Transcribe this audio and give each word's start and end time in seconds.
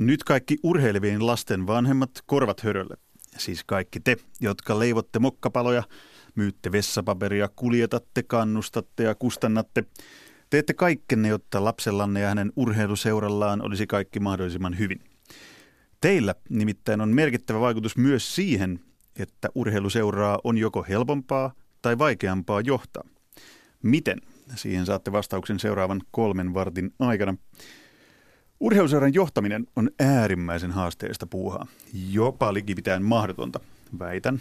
Nyt 0.00 0.24
kaikki 0.24 0.56
urheilevien 0.62 1.26
lasten 1.26 1.66
vanhemmat 1.66 2.10
korvat 2.26 2.60
hörölle. 2.60 2.96
Siis 3.38 3.64
kaikki 3.64 4.00
te, 4.00 4.16
jotka 4.40 4.78
leivotte 4.78 5.18
mokkapaloja, 5.18 5.82
myytte 6.34 6.72
vessapaperia, 6.72 7.48
kuljetatte, 7.56 8.22
kannustatte 8.22 9.02
ja 9.02 9.14
kustannatte. 9.14 9.84
Teette 10.50 10.74
kaikkenne, 10.74 11.28
jotta 11.28 11.64
lapsellanne 11.64 12.20
ja 12.20 12.28
hänen 12.28 12.52
urheiluseurallaan 12.56 13.62
olisi 13.62 13.86
kaikki 13.86 14.20
mahdollisimman 14.20 14.78
hyvin. 14.78 15.00
Teillä 16.00 16.34
nimittäin 16.48 17.00
on 17.00 17.08
merkittävä 17.08 17.60
vaikutus 17.60 17.96
myös 17.96 18.34
siihen, 18.34 18.80
että 19.16 19.48
urheiluseuraa 19.54 20.38
on 20.44 20.58
joko 20.58 20.86
helpompaa 20.88 21.52
tai 21.82 21.98
vaikeampaa 21.98 22.60
johtaa. 22.60 23.04
Miten? 23.82 24.20
Siihen 24.54 24.86
saatte 24.86 25.12
vastauksen 25.12 25.60
seuraavan 25.60 26.00
kolmen 26.10 26.54
vartin 26.54 26.94
aikana. 26.98 27.36
Urheiluseuran 28.60 29.14
johtaminen 29.14 29.66
on 29.76 29.90
äärimmäisen 30.00 30.70
haasteellista 30.70 31.26
puuhaa, 31.26 31.66
jopa 32.10 32.54
likipitäen 32.54 33.02
mahdotonta, 33.02 33.60
väitän. 33.98 34.40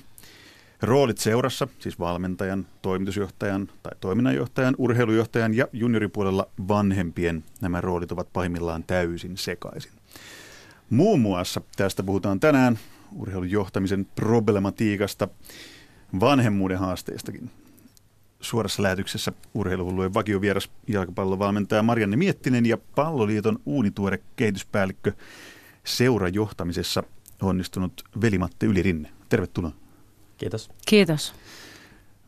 Roolit 0.82 1.18
seurassa, 1.18 1.68
siis 1.80 2.00
valmentajan, 2.00 2.68
toimitusjohtajan 2.82 3.70
tai 3.84 3.92
toiminnanjohtajan, 4.00 4.76
urheilujohtajan 4.78 5.54
ja 5.54 5.68
junioripuolella 5.74 6.48
vanhempien, 6.68 7.44
nämä 7.62 7.82
roolit 7.82 8.12
ovat 8.12 8.34
pahimmillaan 8.34 8.84
täysin 8.88 9.38
sekaisin. 9.38 9.92
Muun 10.90 11.20
muassa 11.20 11.62
tästä 11.76 12.04
puhutaan 12.04 12.40
tänään 12.40 12.80
urheilujohtamisen 13.16 14.08
problematiikasta, 14.16 15.28
vanhemmuuden 16.20 16.80
haasteistakin. 16.80 17.52
Suorassa 18.42 18.84
lähetyksessä 18.84 19.32
urheiluhullujen 19.54 20.14
vakiovieras 20.14 20.70
jalkapallovalmentaja 20.88 21.84
Marianne 21.84 22.18
Miettinen 22.18 22.66
ja 22.66 22.78
Palloliiton 22.96 23.60
uunituore 23.66 24.20
kehityspäällikkö 24.36 25.12
seurajohtamisessa 25.84 27.04
onnistunut 27.42 28.04
Veli-Matti 28.22 28.66
Ylirinne. 28.66 29.10
Tervetuloa. 29.30 29.72
Kiitos. 30.38 30.70
Kiitos. 30.88 31.34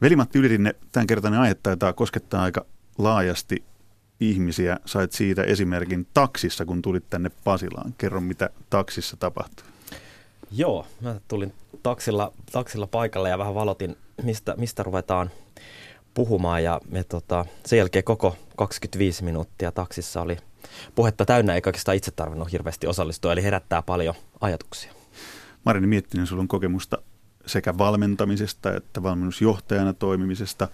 Veli-Matti 0.02 0.40
Ylirinne, 0.40 0.76
tämänkertainen 0.92 1.40
aihe 1.40 1.56
taitaa 1.56 1.94
koskettaa 1.94 2.44
aika 2.44 2.66
laajasti 2.98 3.64
ihmisiä. 4.20 4.78
Sait 4.86 5.12
siitä 5.12 5.44
esimerkin 5.44 6.08
taksissa, 6.14 6.66
kun 6.66 6.82
tulit 6.82 7.10
tänne 7.10 7.32
Pasilaan. 7.44 7.94
Kerro, 7.98 8.22
mitä 8.22 8.50
taksissa 8.70 9.18
tapahtui. 9.18 9.66
Joo, 10.52 10.88
mä 11.02 11.16
tulin 11.28 11.54
taksilla, 11.84 12.34
taksilla 12.52 12.88
paikalle 12.88 13.30
ja 13.30 13.38
vähän 13.38 13.56
valotin, 13.56 13.98
mistä, 14.24 14.56
mistä 14.58 14.84
ruvetaan 14.84 15.32
puhumaan. 16.14 16.64
Ja 16.64 16.82
me, 16.90 17.04
tota, 17.04 17.46
sen 17.66 17.78
jälkeen 17.78 18.04
koko 18.04 18.36
25 18.58 19.24
minuuttia 19.24 19.72
taksissa 19.72 20.22
oli 20.22 20.38
puhetta 20.96 21.26
täynnä, 21.26 21.56
eikä 21.56 21.68
oikeastaan 21.68 21.98
itse 21.98 22.12
tarvinnut 22.12 22.52
hirveästi 22.52 22.88
osallistua, 22.88 23.34
eli 23.34 23.44
herättää 23.44 23.82
paljon 23.82 24.16
ajatuksia. 24.42 24.94
Marini 25.66 25.88
Miettinen, 25.88 26.28
sulla 26.28 26.42
on 26.42 26.48
kokemusta 26.48 26.98
sekä 27.46 27.78
valmentamisesta 27.78 28.76
että 28.76 29.04
valmennusjohtajana 29.04 29.94
toimimisesta. 29.94 30.68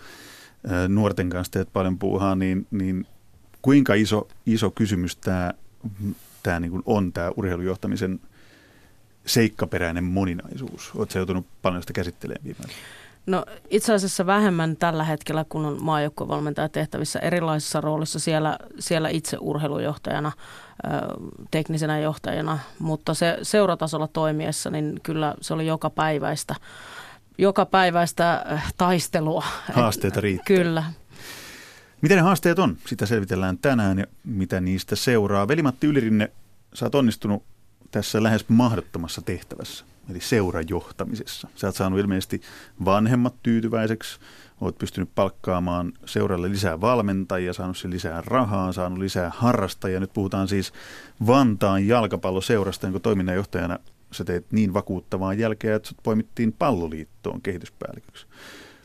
Nuorten 0.87 1.29
kanssa 1.29 1.51
teet 1.51 1.73
paljon 1.73 1.99
puuhaa, 1.99 2.35
niin, 2.35 2.67
niin 2.71 3.07
kuinka 3.61 3.93
iso, 3.93 4.27
iso 4.45 4.71
kysymys 4.71 5.15
tämä, 5.15 5.53
tämä 6.43 6.59
niin 6.59 6.83
on 6.85 7.13
tämä 7.13 7.31
urheilujohtamisen 7.35 8.19
seikkaperäinen 9.25 10.03
moninaisuus? 10.03 10.91
Oletko 10.95 11.19
joutunut 11.19 11.47
paljon 11.61 11.83
sitä 11.83 11.93
käsittelemään 11.93 12.43
viimein? 12.43 12.69
No 13.27 13.45
itse 13.69 13.93
asiassa 13.93 14.25
vähemmän 14.25 14.77
tällä 14.77 15.03
hetkellä, 15.03 15.45
kun 15.49 15.65
on 15.65 15.83
maajoukkuevalmentaja 15.83 16.69
tehtävissä 16.69 17.19
erilaisissa 17.19 17.81
roolissa 17.81 18.19
siellä, 18.19 18.57
siellä 18.79 19.09
itse 19.09 19.37
urheilujohtajana, 19.39 20.31
teknisenä 21.51 21.99
johtajana, 21.99 22.59
mutta 22.79 23.13
se 23.13 23.37
seuratasolla 23.41 24.07
toimiessa, 24.07 24.69
niin 24.69 24.99
kyllä 25.03 25.35
se 25.41 25.53
oli 25.53 25.67
joka 25.67 25.89
päiväistä, 25.89 26.55
joka 27.37 27.65
päiväistä 27.65 28.45
taistelua. 28.77 29.45
Haasteita 29.73 30.21
riittää. 30.21 30.45
Kyllä. 30.45 30.83
Mitä 32.01 32.15
ne 32.15 32.21
haasteet 32.21 32.59
on? 32.59 32.77
Sitä 32.85 33.05
selvitellään 33.05 33.57
tänään 33.57 33.99
ja 33.99 34.05
mitä 34.23 34.61
niistä 34.61 34.95
seuraa. 34.95 35.47
Velimatti 35.47 35.87
Ylirinne, 35.87 36.31
sä 36.73 36.85
oot 36.85 36.95
onnistunut 36.95 37.43
tässä 37.91 38.23
lähes 38.23 38.49
mahdottomassa 38.49 39.21
tehtävässä, 39.21 39.85
eli 40.09 40.19
seurajohtamisessa. 40.19 41.47
Sä 41.55 41.67
oot 41.67 41.75
saanut 41.75 41.99
ilmeisesti 41.99 42.41
vanhemmat 42.85 43.35
tyytyväiseksi, 43.43 44.19
oot 44.61 44.77
pystynyt 44.77 45.09
palkkaamaan 45.15 45.93
seuralle 46.05 46.49
lisää 46.49 46.81
valmentajia, 46.81 47.53
saanut 47.53 47.77
sen 47.77 47.91
lisää 47.91 48.23
rahaa, 48.25 48.71
saanut 48.71 48.99
lisää 48.99 49.31
harrastajia. 49.35 49.99
Nyt 49.99 50.13
puhutaan 50.13 50.47
siis 50.47 50.73
Vantaan 51.27 51.87
jalkapalloseurasta, 51.87 52.85
jonka 52.85 52.99
toiminnanjohtajana 52.99 53.79
sä 54.11 54.23
teet 54.23 54.51
niin 54.51 54.73
vakuuttavaa 54.73 55.33
jälkeä, 55.33 55.75
että 55.75 55.87
sut 55.87 55.97
poimittiin 56.03 56.53
palloliittoon 56.53 57.41
kehityspäälliköksi. 57.41 58.27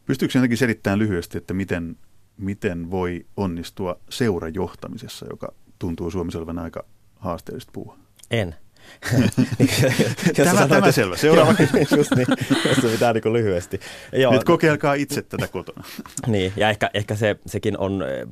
Pystyykö 0.07 0.39
jotenkin 0.39 0.59
selittämään 0.59 0.99
lyhyesti, 0.99 1.39
että 1.39 1.55
miten, 1.55 1.97
miten 2.37 2.91
voi 2.91 3.27
onnistua 3.37 3.97
seurajohtamisessa, 4.09 5.27
joka 5.31 5.53
tuntuu 5.79 6.11
Suomessa 6.11 6.39
olevan 6.39 6.59
aika 6.59 6.84
haasteellista 7.19 7.73
puhua? 7.73 7.99
En. 8.31 8.55
tämä, 10.37 10.50
sanoit, 10.50 10.69
tämä 10.69 10.93
selvä. 10.93 11.16
Seuraava 11.16 11.53
Just 11.97 12.10
niin, 12.16 12.26
jos 12.66 12.93
pitää 12.93 13.12
niin 13.12 13.32
lyhyesti. 13.32 13.81
Joo. 14.12 14.32
Nyt 14.32 14.44
kokeilkaa 14.44 14.94
itse 14.94 15.22
tätä 15.22 15.48
kotona. 15.48 15.84
niin, 16.26 16.53
ja 16.56 16.70
ehkä, 16.70 16.91
ehkä 16.94 17.15
se, 17.15 17.37
sekin 17.47 17.78
on 17.78 18.04
eh, 18.09 18.26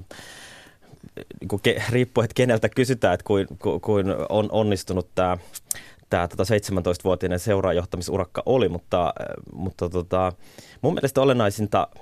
niin 1.41 1.49
kuin 1.49 1.62
ke, 1.62 1.83
riippuu, 1.91 2.25
että 2.25 2.34
keneltä 2.34 2.69
kysytään, 2.69 3.15
että 3.15 3.25
kuin, 3.25 3.47
kuin 3.81 4.06
on 4.28 4.49
onnistunut 4.53 5.09
tämä 5.15 5.39
tämä 6.10 6.28
tota 6.28 6.43
17-vuotinen 6.43 7.39
seuraajohtamisurakka 7.39 8.43
oli, 8.47 8.69
mutta, 8.69 9.12
eh, 9.21 9.27
mutta 9.53 9.89
tota, 9.89 10.33
mun 10.83 10.94
mielestä 10.94 11.21
olennaisinta– 11.21 11.89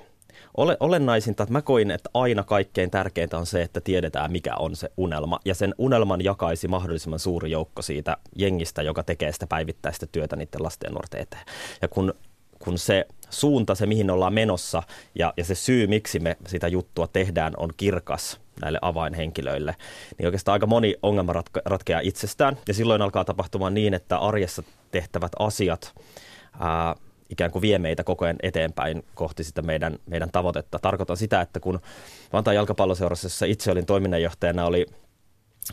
ole, 0.57 0.77
olennaisinta, 0.79 1.43
että 1.43 1.53
mä 1.53 1.61
koin, 1.61 1.91
että 1.91 2.09
aina 2.13 2.43
kaikkein 2.43 2.91
tärkeintä 2.91 3.37
on 3.37 3.45
se, 3.45 3.61
että 3.61 3.81
tiedetään 3.81 4.31
mikä 4.31 4.55
on 4.55 4.75
se 4.75 4.91
unelma. 4.97 5.39
Ja 5.45 5.55
sen 5.55 5.75
unelman 5.77 6.23
jakaisi 6.23 6.67
mahdollisimman 6.67 7.19
suuri 7.19 7.51
joukko 7.51 7.81
siitä 7.81 8.17
jengistä, 8.35 8.81
joka 8.81 9.03
tekee 9.03 9.31
sitä 9.31 9.47
päivittäistä 9.47 10.07
työtä 10.11 10.35
niiden 10.35 10.63
lasten 10.63 10.87
ja 10.87 10.91
nuorten 10.91 11.21
eteen. 11.21 11.45
Ja 11.81 11.87
kun, 11.87 12.13
kun 12.59 12.77
se 12.77 13.05
suunta, 13.29 13.75
se 13.75 13.85
mihin 13.85 14.11
ollaan 14.11 14.33
menossa 14.33 14.83
ja, 15.15 15.33
ja 15.37 15.43
se 15.43 15.55
syy, 15.55 15.87
miksi 15.87 16.19
me 16.19 16.37
sitä 16.47 16.67
juttua 16.67 17.07
tehdään, 17.07 17.53
on 17.57 17.69
kirkas 17.77 18.39
näille 18.61 18.79
avainhenkilöille, 18.81 19.75
niin 20.17 20.27
oikeastaan 20.27 20.53
aika 20.53 20.67
moni 20.67 20.95
ongelma 21.03 21.33
ratka- 21.33 21.61
ratkeaa 21.65 22.01
itsestään. 22.03 22.57
Ja 22.67 22.73
silloin 22.73 23.01
alkaa 23.01 23.25
tapahtumaan 23.25 23.73
niin, 23.73 23.93
että 23.93 24.17
arjessa 24.17 24.63
tehtävät 24.91 25.31
asiat 25.39 25.93
ää, 26.59 26.95
ikään 27.29 27.51
kuin 27.51 27.61
vie 27.61 27.79
meitä 27.79 28.03
koko 28.03 28.25
ajan 28.25 28.37
eteenpäin 28.43 29.05
kohti 29.15 29.43
sitä 29.43 29.61
meidän, 29.61 29.97
meidän 30.05 30.29
tavoitetta. 30.31 30.79
Tarkoitan 30.79 31.17
sitä, 31.17 31.41
että 31.41 31.59
kun 31.59 31.79
Vantaan 32.33 32.55
jalkapalloseurassa, 32.55 33.25
jossa 33.25 33.45
itse 33.45 33.71
olin 33.71 33.85
toiminnanjohtajana, 33.85 34.65
oli 34.65 34.85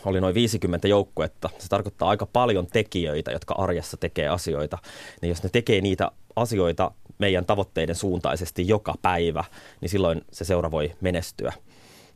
oli 0.05 0.21
noin 0.21 0.35
50 0.35 0.89
joukkuetta. 0.89 1.51
Se 1.59 1.69
tarkoittaa 1.69 2.09
aika 2.09 2.27
paljon 2.27 2.67
tekijöitä, 2.67 3.31
jotka 3.31 3.55
arjessa 3.55 3.97
tekee 3.97 4.29
asioita. 4.29 4.79
Niin 5.23 5.29
jos 5.29 5.43
ne 5.43 5.49
tekee 5.49 5.81
niitä 5.81 6.11
asioita 6.37 6.91
meidän 7.19 7.47
tavoitteiden 7.47 7.95
suuntaisesti 7.95 8.69
joka 8.69 8.95
päivä, 9.03 9.45
niin 9.81 9.89
silloin 9.89 10.25
se 10.33 10.45
seura 10.45 10.71
voi 10.71 10.93
menestyä. 11.01 11.53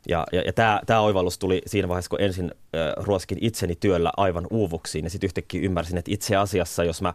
Ja, 0.07 0.25
ja, 0.31 0.41
ja 0.41 0.53
tämä, 0.53 0.81
tämä 0.85 0.99
oivallus 0.99 1.39
tuli 1.39 1.61
siinä 1.65 1.87
vaiheessa, 1.87 2.09
kun 2.09 2.21
ensin 2.21 2.51
äh, 2.55 3.03
ruoskin 3.03 3.37
itseni 3.41 3.75
työllä 3.75 4.11
aivan 4.17 4.47
uuvuksiin 4.49 5.05
ja 5.05 5.09
sitten 5.09 5.27
yhtäkkiä 5.27 5.61
ymmärsin, 5.61 5.97
että 5.97 6.11
itse 6.11 6.35
asiassa, 6.35 6.83
jos 6.83 7.01
mä 7.01 7.13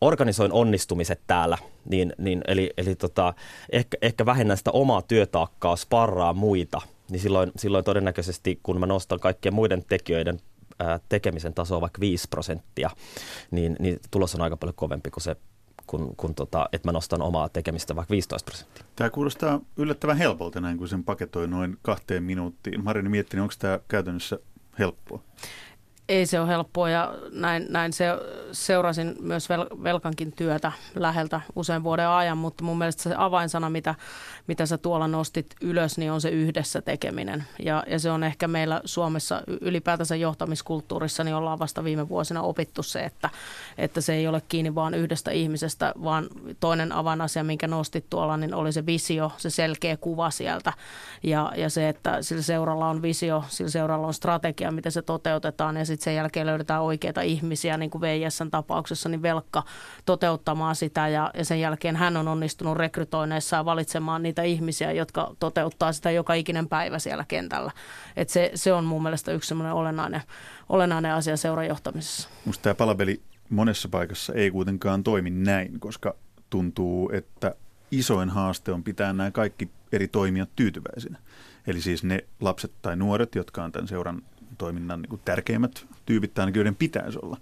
organisoin 0.00 0.52
onnistumiset 0.52 1.20
täällä, 1.26 1.58
niin, 1.84 2.12
niin 2.18 2.42
eli, 2.48 2.70
eli 2.76 2.94
tota, 2.94 3.34
ehkä, 3.72 3.98
ehkä 4.02 4.26
vähennän 4.26 4.56
sitä 4.56 4.70
omaa 4.70 5.02
työtaakkaa, 5.02 5.76
sparraa 5.76 6.32
muita, 6.32 6.80
niin 7.10 7.20
silloin, 7.20 7.52
silloin 7.56 7.84
todennäköisesti, 7.84 8.60
kun 8.62 8.80
mä 8.80 8.86
nostan 8.86 9.20
kaikkien 9.20 9.54
muiden 9.54 9.84
tekijöiden 9.88 10.40
ää, 10.78 11.00
tekemisen 11.08 11.54
tasoa 11.54 11.80
vaikka 11.80 12.00
5 12.00 12.28
prosenttia, 12.28 12.90
niin, 13.50 13.76
niin 13.78 14.00
tulos 14.10 14.34
on 14.34 14.40
aika 14.40 14.56
paljon 14.56 14.74
kovempi 14.76 15.10
kuin 15.10 15.22
se 15.22 15.36
kun, 15.86 16.14
kun 16.16 16.34
tota, 16.34 16.68
että 16.72 16.88
mä 16.88 16.92
nostan 16.92 17.22
omaa 17.22 17.48
tekemistä 17.48 17.96
vaikka 17.96 18.12
15 18.12 18.44
prosenttia. 18.44 18.84
Tämä 18.96 19.10
kuulostaa 19.10 19.60
yllättävän 19.76 20.16
helpolta 20.16 20.60
näin, 20.60 20.78
kun 20.78 20.88
sen 20.88 21.04
paketoi 21.04 21.48
noin 21.48 21.78
kahteen 21.82 22.22
minuuttiin. 22.22 22.84
Marini 22.84 23.08
mietti, 23.08 23.40
onko 23.40 23.54
tämä 23.58 23.80
käytännössä 23.88 24.38
helppoa? 24.78 25.22
Ei 26.08 26.26
se 26.26 26.40
ole 26.40 26.48
helppoa 26.48 26.90
ja 26.90 27.14
näin, 27.32 27.66
näin 27.68 27.92
se, 27.92 28.06
seurasin 28.52 29.16
myös 29.20 29.48
vel, 29.48 29.66
Velkankin 29.82 30.32
työtä 30.32 30.72
läheltä 30.94 31.40
usein 31.56 31.84
vuoden 31.84 32.08
ajan, 32.08 32.38
mutta 32.38 32.64
mun 32.64 32.78
mielestä 32.78 33.02
se 33.02 33.14
avainsana, 33.16 33.70
mitä, 33.70 33.94
mitä 34.46 34.66
sä 34.66 34.78
tuolla 34.78 35.08
nostit 35.08 35.46
ylös, 35.60 35.98
niin 35.98 36.12
on 36.12 36.20
se 36.20 36.28
yhdessä 36.28 36.82
tekeminen. 36.82 37.44
Ja, 37.58 37.84
ja 37.86 37.98
se 37.98 38.10
on 38.10 38.24
ehkä 38.24 38.48
meillä 38.48 38.80
Suomessa 38.84 39.42
ylipäätänsä 39.60 40.16
johtamiskulttuurissa, 40.16 41.24
niin 41.24 41.34
ollaan 41.34 41.58
vasta 41.58 41.84
viime 41.84 42.08
vuosina 42.08 42.42
opittu 42.42 42.82
se, 42.82 43.00
että, 43.04 43.30
että 43.78 44.00
se 44.00 44.14
ei 44.14 44.26
ole 44.26 44.42
kiinni 44.48 44.74
vaan 44.74 44.94
yhdestä 44.94 45.30
ihmisestä, 45.30 45.92
vaan 46.04 46.26
toinen 46.60 46.92
avainasia, 46.92 47.44
minkä 47.44 47.68
nostit 47.68 48.10
tuolla, 48.10 48.36
niin 48.36 48.54
oli 48.54 48.72
se 48.72 48.86
visio, 48.86 49.32
se 49.36 49.50
selkeä 49.50 49.96
kuva 49.96 50.30
sieltä 50.30 50.72
ja, 51.22 51.52
ja 51.56 51.70
se, 51.70 51.88
että 51.88 52.22
sillä 52.22 52.42
seuralla 52.42 52.88
on 52.88 53.02
visio, 53.02 53.44
sillä 53.48 53.70
seuralla 53.70 54.06
on 54.06 54.14
strategia, 54.14 54.72
miten 54.72 54.92
se 54.92 55.02
toteutetaan 55.02 55.76
ja 55.76 55.84
sitten 55.94 56.04
sen 56.04 56.16
jälkeen 56.16 56.46
löydetään 56.46 56.82
oikeita 56.82 57.20
ihmisiä, 57.22 57.76
niin 57.76 57.90
kuin 57.90 58.02
VISn 58.02 58.50
tapauksessa, 58.50 59.08
niin 59.08 59.22
velkka 59.22 59.62
toteuttamaan 60.06 60.76
sitä 60.76 61.08
ja, 61.08 61.30
ja 61.34 61.44
sen 61.44 61.60
jälkeen 61.60 61.96
hän 61.96 62.16
on 62.16 62.28
onnistunut 62.28 62.76
rekrytoineessaan 62.76 63.64
valitsemaan 63.64 64.22
niitä 64.22 64.42
ihmisiä, 64.42 64.92
jotka 64.92 65.34
toteuttaa 65.38 65.92
sitä 65.92 66.10
joka 66.10 66.34
ikinen 66.34 66.68
päivä 66.68 66.98
siellä 66.98 67.24
kentällä. 67.28 67.72
Et 68.16 68.28
se, 68.28 68.50
se 68.54 68.72
on 68.72 68.84
mun 68.84 69.02
mielestä 69.02 69.32
yksi 69.32 69.48
semmoinen 69.48 69.74
olennainen, 69.74 70.22
olennainen 70.68 71.14
asia 71.14 71.36
seurajohtamisessa. 71.36 72.28
Musta 72.44 72.62
tämä 72.62 72.74
palapeli 72.74 73.20
monessa 73.50 73.88
paikassa 73.88 74.32
ei 74.32 74.50
kuitenkaan 74.50 75.04
toimi 75.04 75.30
näin, 75.30 75.80
koska 75.80 76.14
tuntuu, 76.50 77.10
että 77.12 77.54
isoin 77.90 78.30
haaste 78.30 78.72
on 78.72 78.84
pitää 78.84 79.12
nämä 79.12 79.30
kaikki 79.30 79.70
eri 79.92 80.08
toimijat 80.08 80.48
tyytyväisinä. 80.56 81.18
Eli 81.66 81.80
siis 81.80 82.04
ne 82.04 82.24
lapset 82.40 82.72
tai 82.82 82.96
nuoret, 82.96 83.34
jotka 83.34 83.64
on 83.64 83.72
tämän 83.72 83.88
seuran 83.88 84.22
toiminnan 84.58 85.02
niin 85.02 85.20
tärkeimmät 85.24 85.86
tyypit, 86.06 86.38
ainakin 86.38 86.60
joiden 86.60 86.76
pitäisi 86.76 87.18
olla. 87.22 87.36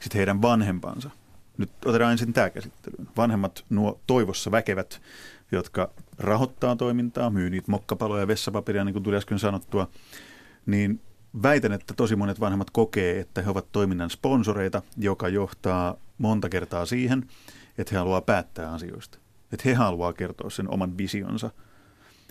Sitten 0.00 0.18
heidän 0.18 0.42
vanhempansa. 0.42 1.10
Nyt 1.58 1.70
otetaan 1.84 2.12
ensin 2.12 2.32
tämä 2.32 2.50
käsittelyyn. 2.50 3.08
Vanhemmat, 3.16 3.64
nuo 3.70 4.00
toivossa 4.06 4.50
väkevät, 4.50 5.02
jotka 5.52 5.90
rahoittaa 6.18 6.76
toimintaa, 6.76 7.30
myy 7.30 7.50
niitä 7.50 7.70
mokkapaloja 7.70 8.20
ja 8.20 8.28
vessapaperia, 8.28 8.84
niin 8.84 8.92
kuin 8.92 9.02
tuli 9.02 9.16
äsken 9.16 9.38
sanottua, 9.38 9.88
niin 10.66 11.00
väitän, 11.42 11.72
että 11.72 11.94
tosi 11.94 12.16
monet 12.16 12.40
vanhemmat 12.40 12.70
kokee, 12.70 13.20
että 13.20 13.42
he 13.42 13.50
ovat 13.50 13.72
toiminnan 13.72 14.10
sponsoreita, 14.10 14.82
joka 14.96 15.28
johtaa 15.28 15.96
monta 16.18 16.48
kertaa 16.48 16.86
siihen, 16.86 17.26
että 17.78 17.94
he 17.94 17.98
haluaa 17.98 18.20
päättää 18.20 18.72
asioista. 18.72 19.18
Että 19.52 19.68
he 19.68 19.74
haluaa 19.74 20.12
kertoa 20.12 20.50
sen 20.50 20.70
oman 20.70 20.98
visionsa, 20.98 21.50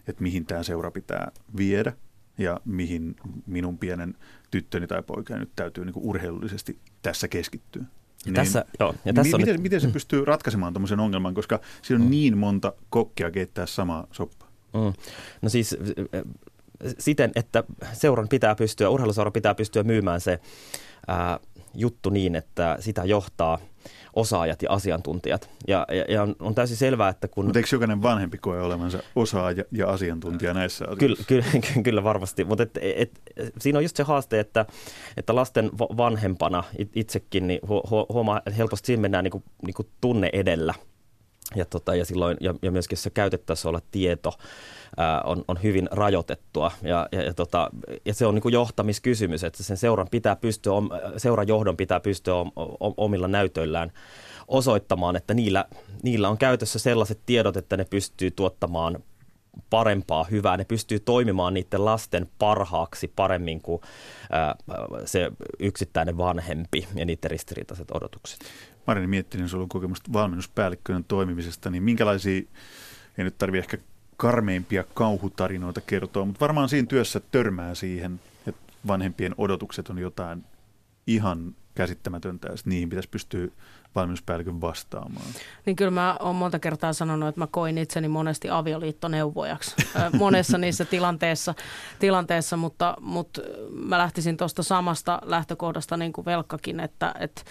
että 0.07 0.23
mihin 0.23 0.45
tämä 0.45 0.63
seura 0.63 0.91
pitää 0.91 1.31
viedä 1.57 1.93
ja 2.37 2.59
mihin 2.65 3.15
minun 3.45 3.77
pienen 3.77 4.15
tyttöni 4.51 4.87
tai 4.87 5.03
poikani 5.03 5.39
nyt 5.39 5.51
täytyy 5.55 5.85
niin 5.85 5.93
kuin 5.93 6.05
urheilullisesti 6.05 6.79
tässä 7.01 7.27
keskittyä. 7.27 7.81
Ja 7.81 8.31
niin, 8.31 8.33
tässä, 8.33 8.65
joo, 8.79 8.95
ja 9.05 9.13
tässä 9.13 9.37
mi- 9.37 9.41
miten, 9.41 9.53
nyt... 9.53 9.61
miten 9.61 9.81
se 9.81 9.87
pystyy 9.87 10.25
ratkaisemaan 10.25 10.73
tämmöisen 10.73 10.99
ongelman, 10.99 11.33
koska 11.33 11.59
siinä 11.81 11.99
on 11.99 12.07
mm. 12.07 12.11
niin 12.11 12.37
monta 12.37 12.73
kokkia 12.89 13.31
keittää 13.31 13.65
samaa 13.65 14.07
soppaa? 14.11 14.51
Mm. 14.73 14.93
No 15.41 15.49
siis 15.49 15.77
siten, 16.99 17.31
että 17.35 17.63
seuran 17.93 18.27
pitää 18.27 18.55
pystyä, 18.55 18.89
urheiluseuran 18.89 19.33
pitää 19.33 19.55
pystyä 19.55 19.83
myymään 19.83 20.21
se 20.21 20.39
ää, 21.07 21.39
juttu 21.73 22.09
niin, 22.09 22.35
että 22.35 22.77
sitä 22.79 23.05
johtaa 23.05 23.59
osaajat 24.15 24.61
ja 24.61 24.71
asiantuntijat. 24.71 25.49
Ja, 25.67 25.85
ja, 25.91 26.05
ja 26.09 26.23
on, 26.23 26.35
on 26.39 26.55
täysin 26.55 26.77
selvää, 26.77 27.09
että 27.09 27.27
kun... 27.27 27.45
Mutta 27.45 27.59
eikö 27.59 27.69
jokainen 27.71 28.01
vanhempi 28.01 28.37
koe 28.37 28.61
olevansa 28.61 29.03
osaaja 29.15 29.63
ja 29.71 29.89
asiantuntija 29.89 30.53
näissä 30.53 30.85
asioissa? 30.85 31.25
Kyllä, 31.27 31.43
kyllä, 31.51 31.63
kyllä 31.85 32.03
varmasti, 32.03 32.43
mutta 32.43 32.63
et, 32.63 32.79
et, 32.81 33.11
et, 33.37 33.53
siinä 33.59 33.79
on 33.79 33.83
just 33.83 33.95
se 33.95 34.03
haaste, 34.03 34.39
että, 34.39 34.65
että 35.17 35.35
lasten 35.35 35.71
vanhempana 35.79 36.63
itsekin 36.95 37.47
niin 37.47 37.59
huomaa, 38.09 38.37
että 38.37 38.51
helposti 38.51 38.85
siinä 38.85 39.01
mennään 39.01 39.23
niin 39.23 39.31
kuin, 39.31 39.43
niin 39.65 39.73
kuin 39.73 39.87
tunne 40.01 40.29
edellä. 40.33 40.73
Ja, 41.55 41.65
tota, 41.65 41.95
ja, 41.95 42.05
silloin, 42.05 42.37
ja, 42.39 42.55
ja 42.61 42.71
myöskin 42.71 42.97
se 42.97 43.09
käytettäisiin 43.09 43.69
olla 43.69 43.81
tieto 43.91 44.33
ää, 44.97 45.21
on, 45.21 45.43
on 45.47 45.63
hyvin 45.63 45.89
rajoitettua. 45.91 46.71
Ja, 46.81 47.09
ja, 47.11 47.21
ja, 47.21 47.33
tota, 47.33 47.69
ja 48.05 48.13
se 48.13 48.25
on 48.25 48.35
niin 48.35 48.41
kuin 48.41 48.53
johtamiskysymys, 48.53 49.43
että 49.43 49.63
sen 49.63 49.77
seuran, 49.77 50.07
pitää 50.11 50.35
pystyä, 50.35 50.73
seuran 51.17 51.47
johdon 51.47 51.77
pitää 51.77 51.99
pystyä 51.99 52.33
omilla 52.97 53.27
näytöillään 53.27 53.91
osoittamaan, 54.47 55.15
että 55.15 55.33
niillä, 55.33 55.65
niillä 56.03 56.29
on 56.29 56.37
käytössä 56.37 56.79
sellaiset 56.79 57.19
tiedot, 57.25 57.57
että 57.57 57.77
ne 57.77 57.85
pystyy 57.85 58.31
tuottamaan 58.31 59.03
parempaa, 59.69 60.23
hyvää. 60.23 60.57
Ne 60.57 60.65
pystyy 60.65 60.99
toimimaan 60.99 61.53
niiden 61.53 61.85
lasten 61.85 62.29
parhaaksi 62.39 63.11
paremmin 63.15 63.61
kuin 63.61 63.81
ää, 64.31 64.55
se 65.05 65.31
yksittäinen 65.59 66.17
vanhempi 66.17 66.87
ja 66.95 67.05
niiden 67.05 67.31
ristiriitaiset 67.31 67.91
odotukset. 67.91 68.39
Marini 68.87 69.07
Miettinen, 69.07 69.49
sinulla 69.49 69.63
on 69.63 69.69
kokemusta 69.69 70.13
valmennuspäällikkönä 70.13 71.01
toimimisesta, 71.07 71.69
niin 71.69 71.83
minkälaisia, 71.83 72.41
ei 73.17 73.23
nyt 73.23 73.37
tarvitse 73.37 73.63
ehkä 73.75 73.85
karmeimpia 74.17 74.83
kauhutarinoita 74.93 75.81
kertoa, 75.81 76.25
mutta 76.25 76.39
varmaan 76.39 76.69
siinä 76.69 76.87
työssä 76.87 77.21
törmää 77.31 77.75
siihen, 77.75 78.19
että 78.47 78.73
vanhempien 78.87 79.35
odotukset 79.37 79.89
on 79.89 79.97
jotain 79.97 80.43
ihan 81.07 81.55
käsittämätöntä 81.75 82.47
ja 82.47 82.55
niihin 82.65 82.89
pitäisi 82.89 83.09
pystyä 83.09 83.47
valmennuspäällikön 83.95 84.61
vastaamaan? 84.61 85.25
Niin 85.65 85.75
kyllä 85.75 85.91
mä 85.91 86.17
oon 86.19 86.35
monta 86.35 86.59
kertaa 86.59 86.93
sanonut, 86.93 87.29
että 87.29 87.41
mä 87.41 87.47
koin 87.47 87.77
itseni 87.77 88.07
monesti 88.07 88.49
avioliittoneuvojaksi 88.49 89.75
monessa 90.17 90.57
niissä 90.57 90.85
tilanteissa, 90.85 91.53
tilanteessa 91.99 92.57
mutta, 92.57 92.97
mutta 93.01 93.41
mä 93.71 93.97
lähtisin 93.97 94.37
tuosta 94.37 94.63
samasta 94.63 95.19
lähtökohdasta 95.25 95.97
niin 95.97 96.13
kuin 96.13 96.25
Velkkakin, 96.25 96.79
että, 96.79 97.15
että 97.19 97.41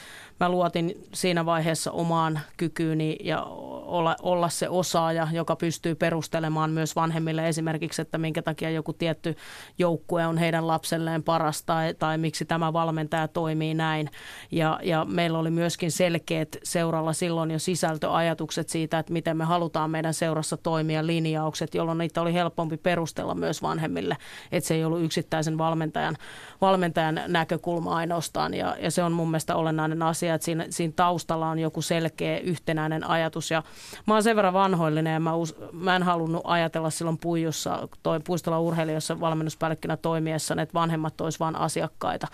mä 0.41 0.49
luotin 0.49 0.95
siinä 1.15 1.47
vaiheessa 1.47 1.93
omaan 1.93 2.41
kykyyni 2.57 3.17
ja 3.23 3.43
olla, 3.85 4.17
olla 4.23 4.49
se 4.49 4.69
osaaja, 4.69 5.29
joka 5.33 5.57
pystyy 5.57 5.95
perustelemaan 5.95 6.71
myös 6.71 6.97
vanhemmille 6.97 7.49
esimerkiksi, 7.49 8.03
että 8.03 8.19
minkä 8.19 8.43
takia 8.43 8.71
joku 8.71 8.93
tietty 8.93 9.37
joukkue 9.79 10.27
on 10.27 10.39
heidän 10.39 10.67
lapselleen 10.67 11.23
paras 11.23 11.63
tai, 11.63 11.95
tai 11.95 12.19
miksi 12.19 12.45
tämä 12.45 12.73
valmentaja 12.73 13.29
toimii 13.29 13.75
näin. 13.75 14.11
Ja, 14.51 14.81
ja 14.83 15.05
meillä 15.05 15.39
oli 15.39 15.51
myöskin 15.51 15.93
selkeät 16.35 16.57
seuralla 16.63 17.13
silloin 17.13 17.51
jo 17.51 17.59
sisältöajatukset 17.59 18.69
siitä, 18.69 18.99
että 18.99 19.13
miten 19.13 19.37
me 19.37 19.45
halutaan 19.45 19.91
meidän 19.91 20.15
seurassa 20.15 20.57
toimia, 20.57 21.07
linjaukset, 21.07 21.75
jolloin 21.75 21.99
niitä 21.99 22.23
oli 22.23 22.35
helpompi 22.35 22.77
perustella 22.77 23.35
myös 23.35 23.63
vanhemmille, 23.63 24.17
että 24.53 24.69
se 24.69 24.75
ei 24.75 24.85
ollut 24.85 25.03
yksittäisen 25.03 25.59
valmentajan, 25.59 26.17
valmentajan 26.61 27.21
näkökulma 27.29 27.97
ainoastaan. 27.97 28.55
Ja, 28.55 28.77
ja 28.81 28.91
se 28.91 29.03
on 29.03 29.13
mun 29.13 29.31
mielestä 29.31 29.57
olennainen 29.57 30.03
asia, 30.03 30.35
että 30.35 30.45
siinä, 30.45 30.67
siinä 30.71 30.93
taustalla 30.97 31.49
on 31.49 31.59
joku 31.59 31.83
selkeä 31.83 32.39
yhtenäinen 32.39 33.05
ajatus. 33.05 33.51
Ja 33.51 33.63
mä 34.07 34.15
oon 34.15 34.23
sen 34.23 34.37
verran 34.37 34.55
vanhoillinen 34.55 35.13
ja 35.13 35.21
mä, 35.21 35.35
us, 35.35 35.55
mä 35.73 35.97
en 35.97 36.03
halunnut 36.03 36.43
ajatella 36.45 36.91
silloin 36.91 37.19
Puijussa, 37.19 37.89
toi, 38.03 38.21
Puistolla 38.21 38.61
urheilijoissa 38.61 39.21
valmennuspäällikkönä 39.21 39.97
toimiessa, 39.97 40.55
että 40.63 40.75
vanhemmat 40.75 41.21
olisivat 41.21 41.45
vain 41.45 41.57
asiakkaita, 41.57 42.27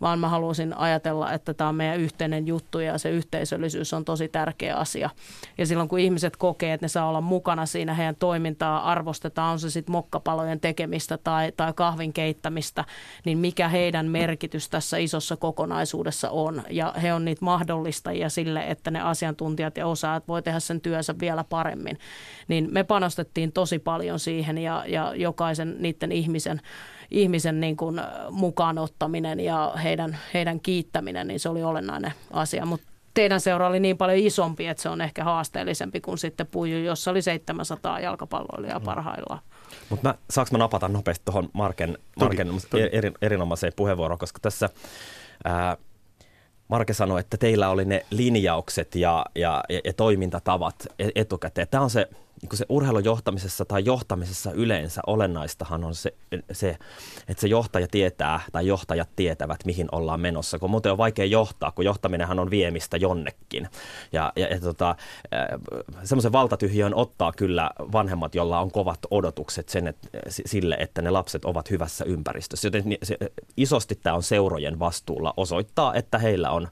vaan 0.00 0.18
mä 0.18 0.28
halusin 0.28 0.76
ajatella, 0.76 1.32
että 1.32 1.54
tämä 1.54 1.68
on 1.68 1.74
meidän 1.74 2.00
yhteinen 2.00 2.46
juttu 2.46 2.78
ja 2.78 2.98
se 2.98 3.10
yhteisöllisyys 3.48 3.94
on 3.94 4.04
tosi 4.04 4.28
tärkeä 4.28 4.76
asia. 4.76 5.10
Ja 5.58 5.66
silloin 5.66 5.88
kun 5.88 5.98
ihmiset 5.98 6.36
kokee, 6.36 6.72
että 6.72 6.84
ne 6.84 6.88
saa 6.88 7.08
olla 7.08 7.20
mukana 7.20 7.66
siinä 7.66 7.94
heidän 7.94 8.16
toimintaa, 8.16 8.90
arvostetaan, 8.90 9.52
on 9.52 9.58
se 9.58 9.70
sitten 9.70 9.92
mokkapalojen 9.92 10.60
tekemistä 10.60 11.18
tai, 11.18 11.52
tai 11.56 11.72
kahvin 11.72 12.12
keittämistä, 12.12 12.84
niin 13.24 13.38
mikä 13.38 13.68
heidän 13.68 14.06
merkitys 14.06 14.68
tässä 14.68 14.96
isossa 14.96 15.36
kokonaisuudessa 15.36 16.30
on. 16.30 16.62
Ja 16.70 16.94
he 17.02 17.12
on 17.12 17.24
niitä 17.24 17.44
mahdollistajia 17.44 18.28
sille, 18.28 18.60
että 18.60 18.90
ne 18.90 19.00
asiantuntijat 19.00 19.76
ja 19.76 19.86
osaajat 19.86 20.28
voi 20.28 20.42
tehdä 20.42 20.60
sen 20.60 20.80
työnsä 20.80 21.14
vielä 21.20 21.44
paremmin. 21.44 21.98
Niin 22.48 22.68
me 22.70 22.84
panostettiin 22.84 23.52
tosi 23.52 23.78
paljon 23.78 24.18
siihen 24.18 24.58
ja, 24.58 24.84
ja 24.86 25.14
jokaisen 25.16 25.76
niiden 25.78 26.12
ihmisen 26.12 26.60
ihmisen 27.10 27.60
niin 27.60 27.76
kuin 27.76 28.00
mukaan 28.30 28.78
ottaminen 28.78 29.40
ja 29.40 29.72
heidän, 29.82 30.18
heidän 30.34 30.60
kiittäminen, 30.60 31.28
niin 31.28 31.40
se 31.40 31.48
oli 31.48 31.62
olennainen 31.62 32.12
asia. 32.30 32.66
Mutta 32.66 32.86
teidän 33.18 33.40
seura 33.40 33.68
oli 33.68 33.80
niin 33.80 33.96
paljon 33.96 34.18
isompi, 34.18 34.66
että 34.66 34.82
se 34.82 34.88
on 34.88 35.00
ehkä 35.00 35.24
haasteellisempi 35.24 36.00
kuin 36.00 36.18
sitten 36.18 36.46
Puju, 36.46 36.78
jossa 36.78 37.10
oli 37.10 37.22
700 37.22 38.00
jalkapalloilijaa 38.00 38.78
mm. 38.78 38.84
parhaillaan. 38.84 39.40
Mutta 39.88 40.14
saanko 40.30 40.48
mä 40.52 40.58
napata 40.58 40.88
nopeasti 40.88 41.24
tuohon 41.24 41.48
Marken, 41.52 41.98
Marken 42.20 42.48
eri, 42.92 43.12
erinomaiseen 43.22 43.72
puheenvuoroon, 43.76 44.18
koska 44.18 44.38
tässä 44.42 44.68
ää, 45.44 45.76
Marke 46.68 46.92
sanoi, 46.92 47.20
että 47.20 47.36
teillä 47.36 47.68
oli 47.68 47.84
ne 47.84 48.06
linjaukset 48.10 48.94
ja, 48.94 49.26
ja, 49.34 49.64
ja 49.84 49.92
toimintatavat 49.92 50.86
e-, 50.98 51.08
etukäteen. 51.14 51.68
Tämä 51.70 51.84
on 51.84 51.90
se 51.90 52.08
niin 52.42 52.56
se 52.58 52.66
urheilujohtamisessa 52.68 53.64
tai 53.64 53.84
johtamisessa 53.84 54.52
yleensä 54.52 55.00
olennaistahan 55.06 55.84
on 55.84 55.94
se, 55.94 56.14
se, 56.52 56.76
että 57.28 57.40
se 57.40 57.48
johtaja 57.48 57.88
tietää 57.88 58.40
tai 58.52 58.66
johtajat 58.66 59.08
tietävät, 59.16 59.64
mihin 59.64 59.88
ollaan 59.92 60.20
menossa, 60.20 60.58
kun 60.58 60.70
muuten 60.70 60.92
on 60.92 60.98
vaikea 60.98 61.24
johtaa, 61.24 61.70
kun 61.70 61.84
johtaminenhan 61.84 62.38
on 62.38 62.50
viemistä 62.50 62.96
jonnekin. 62.96 63.68
Ja, 64.12 64.32
ja, 64.36 64.46
ja 64.46 64.60
tota, 64.60 64.96
semmoisen 66.04 66.32
valtatyhjön 66.32 66.94
ottaa 66.94 67.32
kyllä 67.32 67.70
vanhemmat, 67.78 68.34
joilla 68.34 68.60
on 68.60 68.70
kovat 68.70 68.98
odotukset 69.10 69.68
sen, 69.68 69.86
että, 69.88 70.08
sille, 70.28 70.76
että 70.80 71.02
ne 71.02 71.10
lapset 71.10 71.44
ovat 71.44 71.70
hyvässä 71.70 72.04
ympäristössä. 72.04 72.66
Joten 72.66 72.84
isosti 73.56 73.94
tämä 74.02 74.16
on 74.16 74.22
seurojen 74.22 74.78
vastuulla 74.78 75.34
osoittaa, 75.36 75.94
että 75.94 76.18
heillä 76.18 76.50
on 76.50 76.68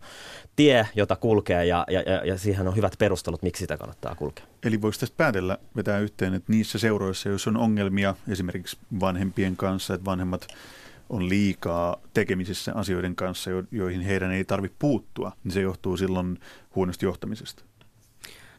tie, 0.57 0.89
jota 0.95 1.17
kulkee 1.17 1.67
ja, 1.67 1.85
ja, 1.91 2.03
ja, 2.03 2.25
ja 2.25 2.39
siihen 2.39 2.69
on 2.69 2.77
hyvät 2.77 2.95
perustelut, 2.99 3.43
miksi 3.43 3.61
sitä 3.61 3.77
kannattaa 3.77 4.15
kulkea. 4.15 4.45
Eli 4.63 4.83
voiko 4.83 4.97
tästä 5.01 5.17
päätellä 5.17 5.59
vetää 5.77 5.99
yhteen, 5.99 6.35
että 6.35 6.53
niissä 6.53 6.79
seuroissa, 6.79 7.29
jos 7.29 7.47
on 7.47 7.57
ongelmia 7.57 8.15
esimerkiksi 8.29 8.77
vanhempien 9.01 9.57
kanssa, 9.57 9.95
että 9.95 10.05
vanhemmat 10.05 10.47
on 11.11 11.29
liikaa 11.29 11.97
tekemisissä 12.15 12.73
asioiden 12.75 13.17
kanssa, 13.17 13.51
joihin 13.71 14.01
heidän 14.01 14.31
ei 14.31 14.45
tarvitse 14.45 14.77
puuttua, 14.79 15.33
niin 15.45 15.53
se 15.53 15.61
johtuu 15.61 15.97
silloin 15.97 16.39
huonosta 16.75 17.05
johtamisesta? 17.05 17.65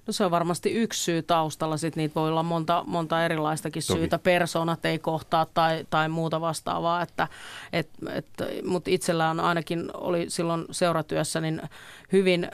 No 0.08 0.14
se 0.14 0.26
on 0.26 0.32
varmasti 0.32 0.72
yksi 0.72 1.04
syy 1.04 1.22
taustalla. 1.24 1.78
Sitten 1.78 2.02
niitä 2.02 2.16
voi 2.16 2.30
olla 2.30 2.44
monta, 2.44 2.84
monta 2.88 3.26
erilaistakin 3.26 3.84
Toki. 3.88 4.00
syytä. 4.00 4.20
Persoonat 4.20 4.86
ei 4.86 5.00
kohtaa 5.00 5.46
tai, 5.54 5.86
tai 5.90 6.10
muuta 6.10 6.42
vastaavaa. 6.42 7.02
Että, 7.02 7.28
et, 7.74 7.90
et, 8.14 8.26
Mutta 8.66 8.90
itsellään 8.90 9.40
ainakin 9.40 9.90
oli 9.94 10.26
silloin 10.30 10.66
seuratyössä 10.72 11.42
niin 11.42 11.62
hyvin 12.12 12.52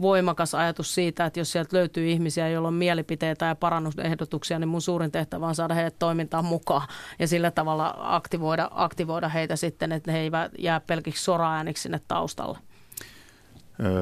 voimakas 0.00 0.54
ajatus 0.54 0.94
siitä, 0.94 1.26
että 1.26 1.40
jos 1.40 1.52
sieltä 1.52 1.76
löytyy 1.76 2.10
ihmisiä, 2.10 2.48
joilla 2.48 2.68
on 2.68 2.74
mielipiteitä 2.74 3.46
ja 3.46 3.54
parannusehdotuksia, 3.54 4.58
niin 4.58 4.68
mun 4.68 4.82
suurin 4.82 5.10
tehtävä 5.10 5.46
on 5.46 5.54
saada 5.54 5.74
heidät 5.74 5.98
toimintaan 5.98 6.44
mukaan 6.44 6.88
ja 7.18 7.28
sillä 7.28 7.50
tavalla 7.50 7.94
aktivoida, 7.98 8.68
aktivoida 8.72 9.28
heitä 9.28 9.56
sitten, 9.56 9.92
että 9.92 10.12
he 10.12 10.18
eivät 10.18 10.52
jää 10.58 10.80
pelkiksi 10.80 11.24
soraääniksi 11.24 11.82
sinne 11.82 12.00
taustalle. 12.08 12.58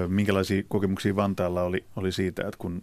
Minkälaisia 0.08 0.62
kokemuksia 0.68 1.16
Vantaalla 1.16 1.62
oli, 1.62 1.85
oli 1.97 2.12
siitä, 2.12 2.42
että 2.42 2.58
kun 2.58 2.82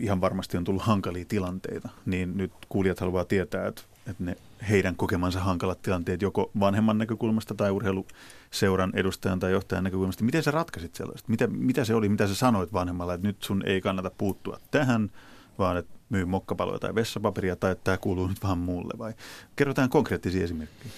ihan 0.00 0.20
varmasti 0.20 0.56
on 0.56 0.64
tullut 0.64 0.82
hankalia 0.82 1.24
tilanteita, 1.28 1.88
niin 2.06 2.36
nyt 2.36 2.52
kuulijat 2.68 3.00
haluaa 3.00 3.24
tietää, 3.24 3.66
että, 3.66 3.82
että 4.10 4.24
ne 4.24 4.36
heidän 4.68 4.96
kokemansa 4.96 5.40
hankalat 5.40 5.82
tilanteet 5.82 6.22
joko 6.22 6.50
vanhemman 6.60 6.98
näkökulmasta 6.98 7.54
tai 7.54 7.70
urheiluseuran 7.70 8.92
edustajan 8.94 9.38
tai 9.38 9.52
johtajan 9.52 9.84
näkökulmasta. 9.84 10.24
Miten 10.24 10.42
sä 10.42 10.50
ratkaisit 10.50 10.94
sellaista? 10.94 11.30
Mitä, 11.30 11.46
mitä 11.46 11.84
se 11.84 11.94
oli, 11.94 12.08
mitä 12.08 12.26
sä 12.26 12.34
sanoit 12.34 12.72
vanhemmalla, 12.72 13.14
että 13.14 13.26
nyt 13.26 13.42
sun 13.42 13.62
ei 13.66 13.80
kannata 13.80 14.10
puuttua 14.18 14.60
tähän, 14.70 15.10
vaan 15.58 15.76
että 15.76 15.92
myy 16.08 16.24
mokkapaloja 16.24 16.78
tai 16.78 16.94
vessapaperia 16.94 17.56
tai 17.56 17.72
että 17.72 17.84
tämä 17.84 17.96
kuuluu 17.96 18.26
nyt 18.26 18.42
vaan 18.42 18.58
muulle 18.58 18.98
vai? 18.98 19.12
Kerrotaan 19.56 19.90
konkreettisia 19.90 20.44
esimerkkejä. 20.44 20.92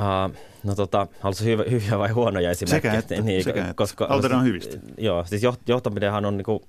Uh, 0.00 0.36
no 0.64 0.74
tota, 0.74 1.06
haluaisin 1.20 1.46
hyvä, 1.46 1.64
hyviä 1.70 1.98
vai 1.98 2.08
huonoja 2.10 2.50
esimerkkejä? 2.50 3.00
Sekä 3.00 3.14
että, 3.14 3.26
niin, 3.26 3.44
sekä 3.44 3.74
koska, 3.76 4.04
Aloitetaan 4.04 4.44
hyvistä. 4.44 4.76
Joo, 4.98 5.24
siis 5.24 5.42
johtaminenhan 5.66 6.24
on 6.24 6.36
niinku 6.36 6.62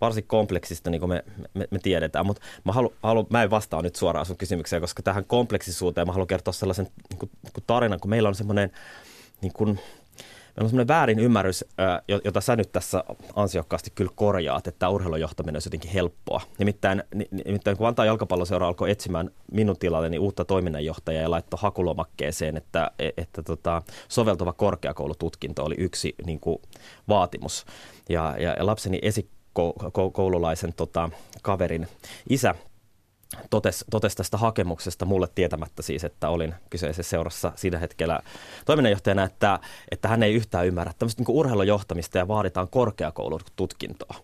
varsin 0.00 0.24
kompleksista, 0.26 0.90
niin 0.90 1.00
kuin 1.00 1.10
me, 1.10 1.24
me, 1.54 1.68
me 1.70 1.78
tiedetään, 1.78 2.26
mutta 2.26 2.42
mä, 2.64 2.72
halu, 2.72 2.94
halu, 3.02 3.26
mä 3.30 3.42
en 3.42 3.50
vastaa 3.50 3.82
nyt 3.82 3.96
suoraan 3.96 4.26
sun 4.26 4.36
kysymykseen, 4.36 4.82
koska 4.82 5.02
tähän 5.02 5.24
kompleksisuuteen 5.24 6.06
mä 6.06 6.12
haluan 6.12 6.26
kertoa 6.26 6.52
sellaisen 6.52 6.86
niin 7.10 7.18
kuin, 7.18 7.30
niin 7.42 7.52
kuin 7.52 7.64
tarinan, 7.66 8.00
kun 8.00 8.10
meillä 8.10 8.28
on 8.28 8.34
semmoinen 8.34 8.70
niin 9.40 9.52
kuin, 9.52 9.80
Meillä 10.56 10.66
on 10.66 10.70
semmoinen 10.70 10.88
väärin 10.88 11.18
ymmärrys, 11.18 11.64
jota 12.24 12.40
sä 12.40 12.56
nyt 12.56 12.72
tässä 12.72 13.04
ansiokkaasti 13.36 13.90
kyllä 13.94 14.10
korjaat, 14.14 14.66
että 14.66 14.88
urheilujohtaminen 14.88 15.56
olisi 15.56 15.66
jotenkin 15.66 15.90
helppoa. 15.90 16.40
Nimittäin, 16.58 17.02
nimittäin 17.44 17.76
kun 17.76 17.84
Vantaan 17.84 18.06
jalkapalloseura 18.06 18.66
alkoi 18.68 18.90
etsimään 18.90 19.30
minun 19.52 19.76
niin 20.10 20.20
uutta 20.20 20.44
toiminnanjohtajaa 20.44 21.22
ja 21.22 21.30
laittoi 21.30 21.58
hakulomakkeeseen, 21.62 22.56
että, 22.56 22.90
että, 22.98 23.22
että 23.22 23.42
tota, 23.42 23.82
soveltuva 24.08 24.52
korkeakoulututkinto 24.52 25.64
oli 25.64 25.74
yksi 25.78 26.14
niin 26.26 26.40
kuin, 26.40 26.58
vaatimus. 27.08 27.64
Ja, 28.08 28.34
ja, 28.38 28.54
ja 28.58 28.66
lapseni 28.66 28.98
esikoululaisen 29.02 30.72
tota, 30.72 31.10
kaverin 31.42 31.88
isä 32.28 32.54
totesi 33.50 33.84
totes 33.90 34.14
tästä 34.14 34.36
hakemuksesta 34.36 35.04
mulle 35.04 35.28
tietämättä 35.34 35.82
siis, 35.82 36.04
että 36.04 36.28
olin 36.28 36.54
kyseisessä 36.70 37.10
seurassa 37.10 37.52
siinä 37.56 37.78
hetkellä 37.78 38.20
toiminnanjohtajana, 38.64 39.24
että, 39.24 39.58
että 39.90 40.08
hän 40.08 40.22
ei 40.22 40.34
yhtään 40.34 40.66
ymmärrä 40.66 40.92
tämmöistä 40.98 41.22
niin 41.22 41.36
urheilujohtamista 41.36 42.18
ja 42.18 42.28
vaaditaan 42.28 42.68
korkeakoulututkintoa. 42.68 44.14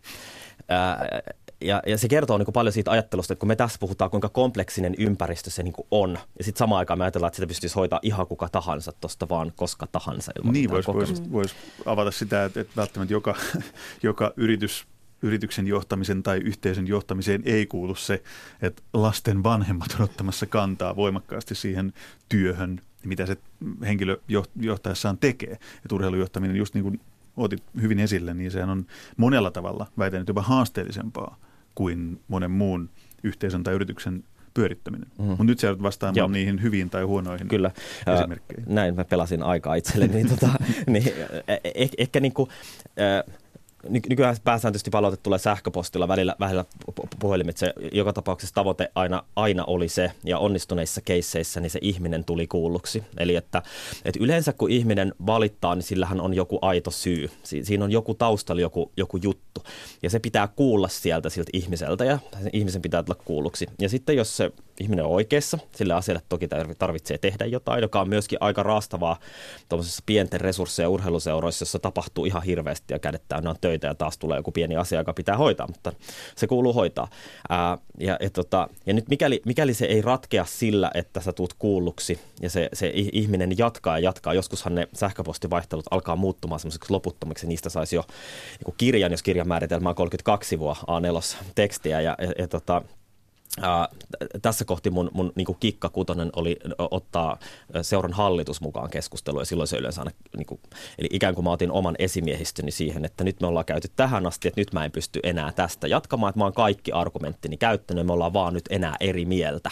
Ää, 0.68 1.20
ja, 1.60 1.82
ja 1.86 1.98
se 1.98 2.08
kertoo 2.08 2.38
niin 2.38 2.44
kuin 2.44 2.52
paljon 2.52 2.72
siitä 2.72 2.90
ajattelusta, 2.90 3.32
että 3.32 3.40
kun 3.40 3.48
me 3.48 3.56
tässä 3.56 3.78
puhutaan, 3.80 4.10
kuinka 4.10 4.28
kompleksinen 4.28 4.94
ympäristö 4.98 5.50
se 5.50 5.62
niin 5.62 5.72
kuin 5.72 5.86
on, 5.90 6.18
ja 6.38 6.44
sitten 6.44 6.58
samaan 6.58 6.78
aikaan 6.78 6.98
me 6.98 7.04
ajatellaan, 7.04 7.28
että 7.28 7.36
sitä 7.36 7.46
pystyisi 7.46 7.74
hoitaa 7.74 8.00
ihan 8.02 8.26
kuka 8.26 8.48
tahansa 8.48 8.92
tuosta 9.00 9.28
vaan 9.28 9.52
koska 9.56 9.86
tahansa. 9.86 10.32
Niin, 10.52 10.70
voisi 10.70 10.92
vois, 10.92 11.32
vois 11.32 11.54
avata 11.86 12.10
sitä, 12.10 12.44
että, 12.44 12.60
että 12.60 12.72
välttämättä 12.76 13.14
joka, 13.14 13.34
joka 14.02 14.32
yritys 14.36 14.86
yrityksen 15.22 15.66
johtamisen 15.66 16.22
tai 16.22 16.38
yhteisön 16.38 16.86
johtamiseen 16.86 17.42
ei 17.44 17.66
kuulu 17.66 17.94
se, 17.94 18.22
että 18.62 18.82
lasten 18.92 19.42
vanhemmat 19.42 19.96
on 19.98 20.04
ottamassa 20.04 20.46
kantaa 20.46 20.96
voimakkaasti 20.96 21.54
siihen 21.54 21.92
työhön, 22.28 22.80
mitä 23.04 23.26
se 23.26 23.36
henkilö 23.86 24.16
johtaessaan 24.56 25.18
tekee. 25.18 25.52
Että 25.52 25.94
urheilujohtaminen, 25.94 26.56
just 26.56 26.74
niin 26.74 26.82
kuin 26.82 27.00
otit 27.36 27.62
hyvin 27.80 27.98
esille, 27.98 28.34
niin 28.34 28.50
sehän 28.50 28.70
on 28.70 28.86
monella 29.16 29.50
tavalla, 29.50 29.86
väitän, 29.98 30.24
jopa 30.28 30.42
haasteellisempaa 30.42 31.36
kuin 31.74 32.20
monen 32.28 32.50
muun 32.50 32.90
yhteisön 33.22 33.62
tai 33.62 33.74
yrityksen 33.74 34.24
pyörittäminen. 34.54 35.08
Mm. 35.18 35.24
Mutta 35.24 35.44
nyt 35.44 35.58
sä 35.58 35.82
vastaamaan 35.82 36.16
Joo. 36.16 36.28
niihin 36.28 36.62
hyviin 36.62 36.90
tai 36.90 37.02
huonoihin 37.02 37.48
Kyllä. 37.48 37.70
esimerkkeihin. 38.16 38.64
näin 38.74 38.94
mä 38.94 39.04
pelasin 39.04 39.42
aikaa 39.42 39.74
itselleni. 39.74 40.14
niin, 40.14 40.28
tota, 40.38 40.48
niin, 40.86 41.12
eh, 41.48 41.90
ehkä 41.98 42.20
niin 42.20 42.32
kuin, 42.32 42.50
äh, 43.00 43.36
nykyään 43.88 44.36
pääsääntöisesti 44.44 44.90
palaute 44.90 45.16
tulee 45.16 45.38
sähköpostilla 45.38 46.08
välillä, 46.08 46.36
välillä 46.40 46.64
puhelimitse. 47.18 47.74
Joka 47.92 48.12
tapauksessa 48.12 48.54
tavoite 48.54 48.90
aina, 48.94 49.22
aina 49.36 49.64
oli 49.64 49.88
se, 49.88 50.12
ja 50.24 50.38
onnistuneissa 50.38 51.00
keisseissä 51.00 51.60
niin 51.60 51.70
se 51.70 51.78
ihminen 51.82 52.24
tuli 52.24 52.46
kuulluksi. 52.46 53.04
Eli 53.18 53.36
että, 53.36 53.62
että 54.04 54.20
yleensä 54.22 54.52
kun 54.52 54.70
ihminen 54.70 55.14
valittaa, 55.26 55.74
niin 55.74 55.82
sillähän 55.82 56.20
on 56.20 56.34
joku 56.34 56.58
aito 56.62 56.90
syy. 56.90 57.30
Si- 57.42 57.64
siinä 57.64 57.84
on 57.84 57.92
joku 57.92 58.14
taustalla 58.14 58.60
joku, 58.62 58.92
joku 58.96 59.16
juttu. 59.22 59.62
Ja 60.02 60.10
se 60.10 60.18
pitää 60.18 60.48
kuulla 60.48 60.88
sieltä 60.88 61.30
siltä 61.30 61.50
ihmiseltä, 61.52 62.04
ja 62.04 62.18
ihmisen 62.52 62.82
pitää 62.82 63.02
tulla 63.02 63.20
kuulluksi. 63.24 63.66
Ja 63.78 63.88
sitten 63.88 64.16
jos 64.16 64.36
se 64.36 64.52
ihminen 64.80 65.04
on 65.04 65.10
oikeassa, 65.10 65.58
sille 65.76 65.94
asialle 65.94 66.22
toki 66.28 66.48
tarvitsee 66.78 67.18
tehdä 67.18 67.44
jotain, 67.44 67.82
joka 67.82 68.00
on 68.00 68.08
myöskin 68.08 68.38
aika 68.40 68.62
raastavaa 68.62 69.16
tuollaisessa 69.68 70.02
pienten 70.06 70.40
resursseja 70.40 70.88
urheiluseuroissa, 70.88 71.62
jossa 71.62 71.78
tapahtuu 71.78 72.24
ihan 72.24 72.42
hirveästi 72.42 72.94
ja 72.94 72.98
kädet 72.98 73.22
täynnä 73.28 73.50
on 73.50 73.56
töitä 73.60 73.86
ja 73.86 73.94
taas 73.94 74.18
tulee 74.18 74.38
joku 74.38 74.52
pieni 74.52 74.76
asia, 74.76 74.98
joka 74.98 75.12
pitää 75.12 75.36
hoitaa, 75.36 75.66
mutta 75.66 75.92
se 76.36 76.46
kuuluu 76.46 76.72
hoitaa. 76.72 77.08
Ää, 77.48 77.78
ja, 77.98 78.16
ja, 78.20 78.30
tota, 78.30 78.68
ja 78.86 78.94
nyt 78.94 79.08
mikäli, 79.08 79.42
mikäli 79.46 79.74
se 79.74 79.84
ei 79.84 80.02
ratkea 80.02 80.44
sillä, 80.44 80.90
että 80.94 81.20
sä 81.20 81.32
tuut 81.32 81.54
kuulluksi 81.54 82.20
ja 82.42 82.50
se, 82.50 82.68
se 82.72 82.92
ihminen 82.94 83.58
jatkaa 83.58 83.98
ja 83.98 84.04
jatkaa, 84.04 84.34
joskushan 84.34 84.74
ne 84.74 84.88
sähköpostivaihtelut 84.92 85.86
alkaa 85.90 86.16
muuttumaan 86.16 86.60
semmoiseksi 86.60 86.92
loputtomiksi, 86.92 87.46
niistä 87.46 87.68
saisi 87.68 87.96
jo 87.96 88.04
niin 88.66 88.74
kirjan, 88.76 89.12
jos 89.12 89.22
kirjan 89.22 89.48
määritelmä 89.48 89.88
on 89.88 89.94
32 89.94 90.48
sivua 90.48 90.76
A4 90.82 91.36
tekstiä 91.54 92.00
ja, 92.00 92.16
ja, 92.18 92.32
ja 92.38 92.48
tota, 92.48 92.82
Ää, 93.60 93.88
tässä 94.42 94.64
kohti 94.64 94.90
mun, 94.90 95.10
mun 95.14 95.32
niin 95.34 95.46
kikka 95.60 95.88
kutonen 95.88 96.30
oli 96.36 96.56
ottaa 96.78 97.38
seuran 97.82 98.12
hallitus 98.12 98.60
mukaan 98.60 98.90
keskusteluun 98.90 99.40
ja 99.40 99.44
silloin 99.44 99.68
se 99.68 99.76
yleensä 99.76 100.00
aina, 100.00 100.10
niin 100.36 100.46
kuin, 100.46 100.60
eli 100.98 101.08
ikään 101.10 101.34
kuin 101.34 101.44
mä 101.44 101.50
otin 101.50 101.72
oman 101.72 101.94
esimiehistöni 101.98 102.70
siihen, 102.70 103.04
että 103.04 103.24
nyt 103.24 103.40
me 103.40 103.46
ollaan 103.46 103.64
käyty 103.64 103.88
tähän 103.96 104.26
asti, 104.26 104.48
että 104.48 104.60
nyt 104.60 104.72
mä 104.72 104.84
en 104.84 104.92
pysty 104.92 105.20
enää 105.22 105.52
tästä 105.52 105.88
jatkamaan, 105.88 106.30
että 106.30 106.38
mä 106.38 106.44
oon 106.44 106.52
kaikki 106.52 106.92
argumenttini 106.92 107.56
käyttänyt 107.56 108.00
ja 108.00 108.04
me 108.04 108.12
ollaan 108.12 108.32
vaan 108.32 108.54
nyt 108.54 108.64
enää 108.70 108.96
eri 109.00 109.24
mieltä 109.24 109.70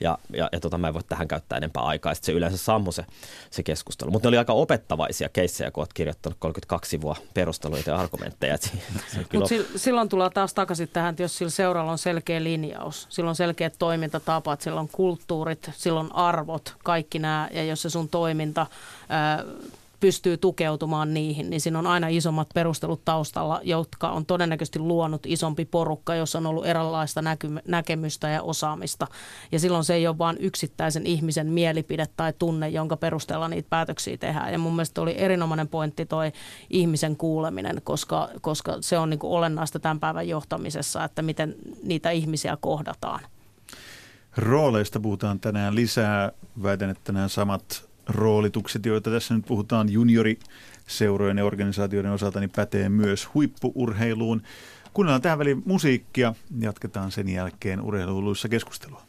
ja, 0.00 0.18
ja, 0.32 0.48
ja 0.52 0.60
tota, 0.60 0.78
mä 0.78 0.88
en 0.88 0.94
voi 0.94 1.02
tähän 1.08 1.28
käyttää 1.28 1.56
enempää 1.56 1.82
aikaa, 1.82 2.14
sitten 2.14 2.26
se 2.26 2.32
yleensä 2.32 2.56
sammu 2.56 2.92
se, 2.92 3.04
se 3.50 3.62
keskustelu, 3.62 4.10
mutta 4.10 4.26
ne 4.26 4.28
oli 4.28 4.38
aika 4.38 4.52
opettavaisia 4.52 5.28
keissejä, 5.28 5.70
kun 5.70 5.82
oot 5.82 5.92
kirjoittanut 5.92 6.38
32 6.40 6.90
sivua 6.90 7.16
perusteluita 7.34 7.90
ja 7.90 7.96
argumentteja. 7.96 8.58
Mutta 9.32 9.54
silloin 9.76 10.08
tullaan 10.08 10.32
taas 10.32 10.54
takaisin 10.54 10.88
tähän, 10.88 11.10
että 11.10 11.22
jos 11.22 11.38
sillä 11.38 11.50
seuralla 11.50 11.92
on 11.92 11.98
selkeä 11.98 12.44
linjaus, 12.44 13.06
silloin 13.10 13.36
selkeät 13.36 13.74
toimintatapat, 13.78 14.60
silloin 14.60 14.88
kulttuurit, 14.92 15.70
silloin 15.72 16.14
arvot, 16.14 16.74
kaikki 16.84 17.18
nämä, 17.18 17.48
ja 17.52 17.64
jos 17.64 17.82
se 17.82 17.90
sun 17.90 18.08
toiminta 18.08 18.66
ää, 19.08 19.44
pystyy 20.00 20.36
tukeutumaan 20.36 21.14
niihin, 21.14 21.50
niin 21.50 21.60
siinä 21.60 21.78
on 21.78 21.86
aina 21.86 22.08
isommat 22.08 22.48
perustelut 22.54 23.04
taustalla, 23.04 23.60
jotka 23.62 24.08
on 24.08 24.26
todennäköisesti 24.26 24.78
luonut 24.78 25.26
isompi 25.26 25.64
porukka, 25.64 26.14
jossa 26.14 26.38
on 26.38 26.46
ollut 26.46 26.66
erilaista 26.66 27.22
näky- 27.22 27.60
näkemystä 27.68 28.28
ja 28.28 28.42
osaamista. 28.42 29.06
Ja 29.52 29.58
silloin 29.58 29.84
se 29.84 29.94
ei 29.94 30.06
ole 30.06 30.18
vain 30.18 30.36
yksittäisen 30.40 31.06
ihmisen 31.06 31.46
mielipide 31.46 32.06
tai 32.16 32.32
tunne, 32.38 32.68
jonka 32.68 32.96
perusteella 32.96 33.48
niitä 33.48 33.70
päätöksiä 33.70 34.16
tehdään. 34.16 34.52
Ja 34.52 34.58
mun 34.58 34.76
mielestä 34.76 35.00
oli 35.00 35.14
erinomainen 35.18 35.68
pointti 35.68 36.06
toi 36.06 36.32
ihmisen 36.70 37.16
kuuleminen, 37.16 37.80
koska, 37.84 38.28
koska 38.40 38.76
se 38.80 38.98
on 38.98 39.10
niin 39.10 39.20
olennaista 39.22 39.78
tämän 39.80 40.00
päivän 40.00 40.28
johtamisessa, 40.28 41.04
että 41.04 41.22
miten 41.22 41.54
niitä 41.82 42.10
ihmisiä 42.10 42.58
kohdataan. 42.60 43.20
Rooleista 44.36 45.00
puhutaan 45.00 45.40
tänään 45.40 45.74
lisää. 45.74 46.32
Väitän, 46.62 46.90
että 46.90 47.12
nämä 47.12 47.28
samat 47.28 47.89
roolitukset, 48.10 48.86
joita 48.86 49.10
tässä 49.10 49.34
nyt 49.34 49.46
puhutaan 49.46 49.92
junioriseurojen 49.92 51.38
ja 51.38 51.44
organisaatioiden 51.44 52.12
osalta, 52.12 52.40
niin 52.40 52.50
pätee 52.56 52.88
myös 52.88 53.34
huippuurheiluun. 53.34 54.42
Kuunnellaan 54.92 55.22
tähän 55.22 55.38
väliin 55.38 55.62
musiikkia. 55.64 56.34
Jatketaan 56.60 57.10
sen 57.10 57.28
jälkeen 57.28 57.80
urheiluhulluissa 57.80 58.48
keskustelua. 58.48 59.02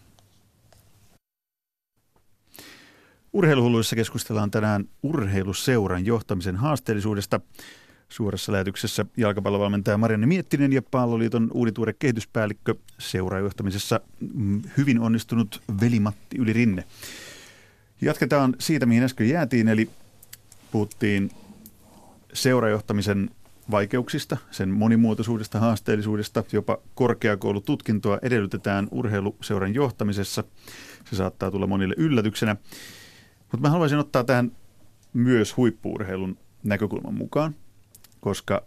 Urheiluhulluissa 3.34 3.96
keskustellaan 3.96 4.52
tänään 4.52 4.86
urheiluseuran 5.04 6.06
johtamisen 6.06 6.56
haasteellisuudesta. 6.56 7.40
Suorassa 8.10 8.52
lähetyksessä 8.52 9.06
jalkapallovalmentaja 9.18 9.98
Marianne 9.98 10.28
Miettinen 10.28 10.74
ja 10.74 10.82
Palloliiton 10.82 11.52
uudituore 11.54 11.94
kehityspäällikkö 11.94 12.76
seurajohtamisessa 13.00 14.00
mm, 14.34 14.62
hyvin 14.78 15.00
onnistunut 15.00 15.62
Veli-Matti 15.82 16.38
Yli 16.38 16.54
Rinne. 16.54 16.84
Jatketaan 18.02 18.56
siitä, 18.60 18.86
mihin 18.86 19.04
äsken 19.04 19.30
jäätiin, 19.30 19.68
eli 19.68 19.90
puhuttiin 20.72 21.32
seurajohtamisen 22.34 23.30
vaikeuksista, 23.72 24.38
sen 24.52 24.70
monimuotoisuudesta, 24.70 25.60
haasteellisuudesta, 25.60 26.44
jopa 26.52 26.78
korkeakoulututkintoa 26.96 28.20
edellytetään 28.22 28.88
urheiluseuran 28.92 29.74
johtamisessa. 29.74 30.44
Se 31.10 31.16
saattaa 31.16 31.52
tulla 31.52 31.68
monille 31.68 31.96
yllätyksenä. 31.98 32.56
Mutta 33.42 33.68
mä 33.68 33.70
haluaisin 33.70 33.98
ottaa 33.98 34.24
tähän 34.24 34.52
myös 35.14 35.58
huippuurheilun 35.58 36.38
näkökulman 36.64 37.14
mukaan, 37.14 37.56
koska 38.20 38.64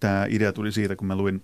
tämä 0.00 0.26
idea 0.28 0.52
tuli 0.52 0.72
siitä, 0.72 0.96
kun 0.96 1.06
mä 1.06 1.16
luin 1.16 1.42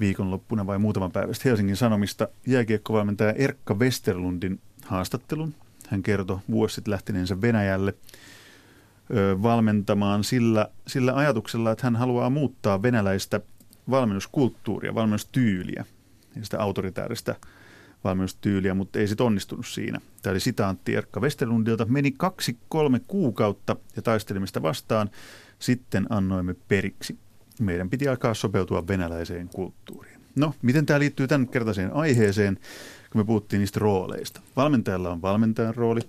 viikonloppuna 0.00 0.66
vai 0.66 0.78
muutaman 0.78 1.12
päivän 1.12 1.34
Helsingin 1.44 1.76
Sanomista 1.76 2.28
jääkiekkovalmentaja 2.46 3.32
Erkka 3.32 3.74
Westerlundin 3.74 4.60
haastattelun. 4.84 5.54
Hän 5.90 6.02
kertoi 6.02 6.38
vuosi 6.50 6.74
sitten 6.74 6.92
lähteneensä 6.92 7.40
Venäjälle 7.40 7.94
ö, 9.14 9.42
valmentamaan 9.42 10.24
sillä, 10.24 10.68
sillä 10.86 11.14
ajatuksella, 11.14 11.70
että 11.70 11.86
hän 11.86 11.96
haluaa 11.96 12.30
muuttaa 12.30 12.82
venäläistä 12.82 13.40
valmennuskulttuuria, 13.90 14.94
valmennustyyliä, 14.94 15.84
sitä 16.42 16.60
autoritääristä 16.60 17.36
valmennustyyliä, 18.04 18.74
mutta 18.74 18.98
ei 18.98 19.08
sitten 19.08 19.26
onnistunut 19.26 19.66
siinä. 19.66 20.00
Tämä 20.22 20.32
oli 20.32 20.40
sitaantti 20.40 20.94
Erkka 20.94 21.20
Westerlundilta. 21.20 21.84
Meni 21.84 22.10
kaksi-kolme 22.10 23.00
kuukautta 23.06 23.76
ja 23.96 24.02
taistelimista 24.02 24.62
vastaan. 24.62 25.10
Sitten 25.58 26.06
annoimme 26.10 26.54
periksi. 26.68 27.18
Meidän 27.60 27.90
piti 27.90 28.08
alkaa 28.08 28.34
sopeutua 28.34 28.86
venäläiseen 28.86 29.48
kulttuuriin. 29.48 30.20
No, 30.36 30.54
miten 30.62 30.86
tämä 30.86 30.98
liittyy 30.98 31.28
tämän 31.28 31.48
kertaiseen 31.48 31.92
aiheeseen, 31.92 32.58
kun 33.10 33.20
me 33.20 33.24
puhuttiin 33.24 33.60
niistä 33.60 33.80
rooleista. 33.80 34.40
Valmentajalla 34.56 35.10
on 35.10 35.22
valmentajan 35.22 35.74
rooli, 35.74 36.00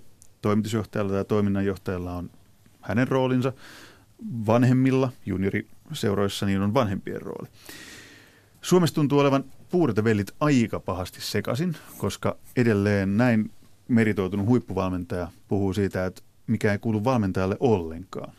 toimitusjohtajalla 0.42 1.12
tai 1.12 1.24
toiminnanjohtajalla 1.24 2.12
on 2.14 2.30
hänen 2.80 3.08
roolinsa. 3.08 3.52
Vanhemmilla 4.46 5.12
junioriseuroissa 5.26 6.46
niin 6.46 6.62
on 6.62 6.74
vanhempien 6.74 7.22
rooli. 7.22 7.48
Suomessa 8.60 8.94
tuntuu 8.94 9.18
olevan 9.18 9.44
puuritavellit 9.70 10.32
aika 10.40 10.80
pahasti 10.80 11.20
sekaisin, 11.20 11.76
koska 11.98 12.36
edelleen 12.56 13.16
näin 13.16 13.50
meritoitunut 13.88 14.46
huippuvalmentaja 14.46 15.28
puhuu 15.48 15.72
siitä, 15.72 16.06
että 16.06 16.22
mikä 16.46 16.72
ei 16.72 16.78
kuulu 16.78 17.04
valmentajalle 17.04 17.56
ollenkaan. 17.60 18.32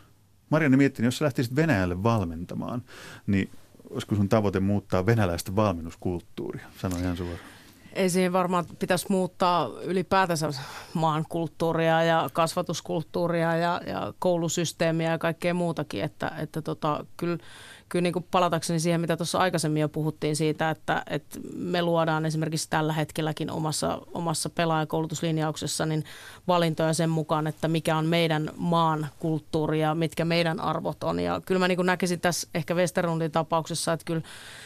Marianne 0.50 0.76
miettii, 0.76 1.04
jos 1.04 1.18
sä 1.18 1.24
lähtisit 1.24 1.56
Venäjälle 1.56 2.02
valmentamaan, 2.02 2.82
niin 3.26 3.50
olisiko 3.90 4.14
sun 4.14 4.28
tavoite 4.28 4.60
muuttaa 4.60 5.06
venäläistä 5.06 5.56
valmennuskulttuuria? 5.56 6.66
Sano 6.78 6.96
ihan 6.96 7.16
suoraan. 7.16 7.53
Ei 7.94 8.10
siihen 8.10 8.32
varmaan 8.32 8.64
pitäisi 8.78 9.06
muuttaa 9.08 9.70
ylipäätänsä 9.82 10.50
maan 10.94 11.24
kulttuuria 11.28 12.02
ja 12.02 12.30
kasvatuskulttuuria 12.32 13.56
ja, 13.56 13.80
ja 13.86 14.12
koulusysteemiä 14.18 15.10
ja 15.10 15.18
kaikkea 15.18 15.54
muutakin. 15.54 16.04
Että, 16.04 16.32
että 16.38 16.62
tota, 16.62 17.06
kyllä 17.16 17.38
kyllä 17.88 18.02
niin 18.02 18.12
kuin 18.12 18.26
palatakseni 18.30 18.80
siihen, 18.80 19.00
mitä 19.00 19.16
tuossa 19.16 19.38
aikaisemmin 19.38 19.80
jo 19.80 19.88
puhuttiin 19.88 20.36
siitä, 20.36 20.70
että, 20.70 21.02
että 21.10 21.38
me 21.56 21.82
luodaan 21.82 22.26
esimerkiksi 22.26 22.70
tällä 22.70 22.92
hetkelläkin 22.92 23.50
omassa, 23.50 24.00
omassa 24.14 24.50
pelaajakoulutuslinjauksessa 24.50 25.86
niin 25.86 26.04
valintoja 26.48 26.94
sen 26.94 27.10
mukaan, 27.10 27.46
että 27.46 27.68
mikä 27.68 27.96
on 27.96 28.06
meidän 28.06 28.50
maan 28.56 29.06
kulttuuri 29.18 29.80
ja 29.80 29.94
mitkä 29.94 30.24
meidän 30.24 30.60
arvot 30.60 31.04
on. 31.04 31.20
Ja 31.20 31.40
kyllä 31.46 31.58
mä 31.58 31.68
niin 31.68 31.76
kuin 31.76 31.86
näkisin 31.86 32.20
tässä 32.20 32.48
ehkä 32.54 32.74
Westerlundin 32.74 33.30
tapauksessa, 33.30 33.92
että 33.92 34.04
kyllä 34.04 34.22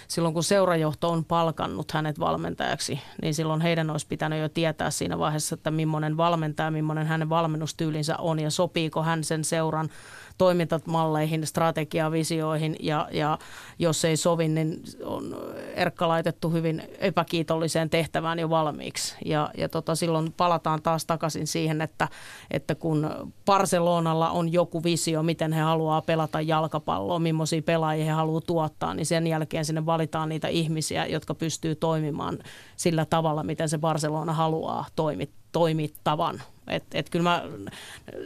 silloin 0.09 0.35
kun 0.35 0.45
seurajohto 0.45 1.11
on 1.11 1.25
palkannut 1.25 1.93
hänet 1.93 2.19
valmentajaksi, 2.19 3.01
niin 3.23 3.35
silloin 3.35 3.61
heidän 3.61 3.91
olisi 3.91 4.07
pitänyt 4.07 4.41
jo 4.41 4.49
tietää 4.49 4.91
siinä 4.91 5.19
vaiheessa, 5.19 5.55
että 5.55 5.71
millainen 5.71 6.17
valmentaja, 6.17 6.71
millainen 6.71 7.07
hänen 7.07 7.29
valmennustyylinsä 7.29 8.17
on 8.17 8.41
ja 8.41 8.51
sopiiko 8.51 9.03
hän 9.03 9.25
sen 9.25 9.45
seuran 9.45 9.89
toimintamalleihin, 10.39 11.47
strategiavisioihin 11.47 12.77
ja, 12.81 13.09
ja 13.13 13.39
jos 13.79 14.05
ei 14.05 14.17
sovi, 14.17 14.49
niin 14.49 14.83
on 15.05 15.37
Erkka 15.75 16.09
laitettu 16.09 16.51
hyvin 16.51 16.83
epäkiitolliseen 16.99 17.91
tehtävään 17.91 18.39
jo 18.39 18.51
valmiiksi. 18.51 19.17
Ja, 19.25 19.51
ja 19.57 19.69
tota, 19.69 19.95
silloin 19.95 20.33
palataan 20.37 20.83
taas 20.83 21.07
takaisin 21.07 21.47
siihen, 21.47 21.81
että, 21.81 22.09
että 22.51 22.75
kun 22.75 23.11
Barcelonalla 23.45 24.31
on 24.31 24.53
joku 24.53 24.85
visio, 24.85 25.23
miten 25.23 25.53
he 25.53 25.61
haluaa 25.61 26.03
pelata 26.03 26.41
jalkapalloa, 26.41 27.19
millaisia 27.19 27.63
pelaajia 27.63 28.05
he 28.05 28.11
haluaa 28.11 28.41
tuottaa, 28.41 28.95
niin 28.95 29.07
sen 29.07 29.27
jälkeen 29.27 29.65
sinne 29.65 29.87
valitaan 29.87 30.29
niitä 30.29 30.49
ihmisiä, 30.49 31.07
jotka 31.07 31.35
pystyy 31.35 31.75
toimimaan 31.75 32.39
sillä 32.77 33.05
tavalla, 33.05 33.43
miten 33.43 33.69
se 33.69 33.79
Barcelona 33.79 34.33
haluaa 34.33 34.87
toimia 34.97 35.27
toimittavan. 35.53 36.43
Et, 36.71 36.85
et 36.95 37.11
kyllä 37.11 37.23
mä 37.23 37.45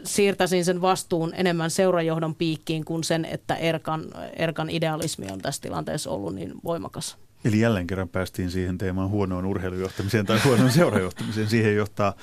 siirtäisin 0.05 0.65
sen 0.65 0.83
vastuun 0.83 1.33
enemmän 1.35 1.71
seurajohdon 1.71 2.35
piikkiin 2.35 2.85
kuin 2.85 3.05
sen, 3.05 3.25
että 3.25 3.55
Erkan, 3.55 4.05
Erkan 4.37 4.71
idealismi 4.71 5.27
on 5.33 5.39
tässä 5.39 5.63
tilanteessa 5.63 6.11
ollut 6.11 6.35
niin 6.35 6.53
voimakas. 6.65 7.17
Eli 7.45 7.61
jälleen 7.61 7.87
kerran 7.87 8.09
päästiin 8.09 8.51
siihen 8.51 8.79
teemaan 8.79 9.09
huonoon 9.09 9.45
urheilujohtamiseen 9.45 10.27
tai 10.27 10.39
huonoon 10.45 10.73
seurajohtamiseen. 10.81 11.49
Siihen 11.49 11.77
johtaa 11.77 12.15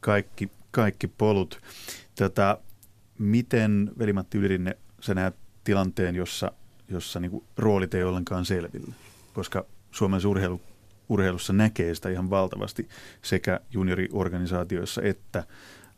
kaikki, 0.00 0.50
kaikki 0.70 1.06
polut. 1.06 1.60
Tätä, 2.14 2.58
miten, 3.18 3.90
Veli-Matti 3.98 4.38
Ylirinne, 4.38 4.76
sä 5.00 5.14
näet 5.14 5.34
tilanteen, 5.64 6.14
jossa, 6.14 6.52
jossa 6.88 7.20
niin 7.20 7.44
roolit 7.56 7.94
ei 7.94 8.04
ollenkaan 8.04 8.44
selvillä? 8.44 8.94
Koska 9.34 9.64
Suomen 9.90 10.26
urheilu 10.26 10.60
urheilussa 11.08 11.52
näkee 11.52 11.94
sitä 11.94 12.08
ihan 12.08 12.30
valtavasti 12.30 12.88
sekä 13.22 13.60
junioriorganisaatioissa 13.72 15.02
että 15.02 15.44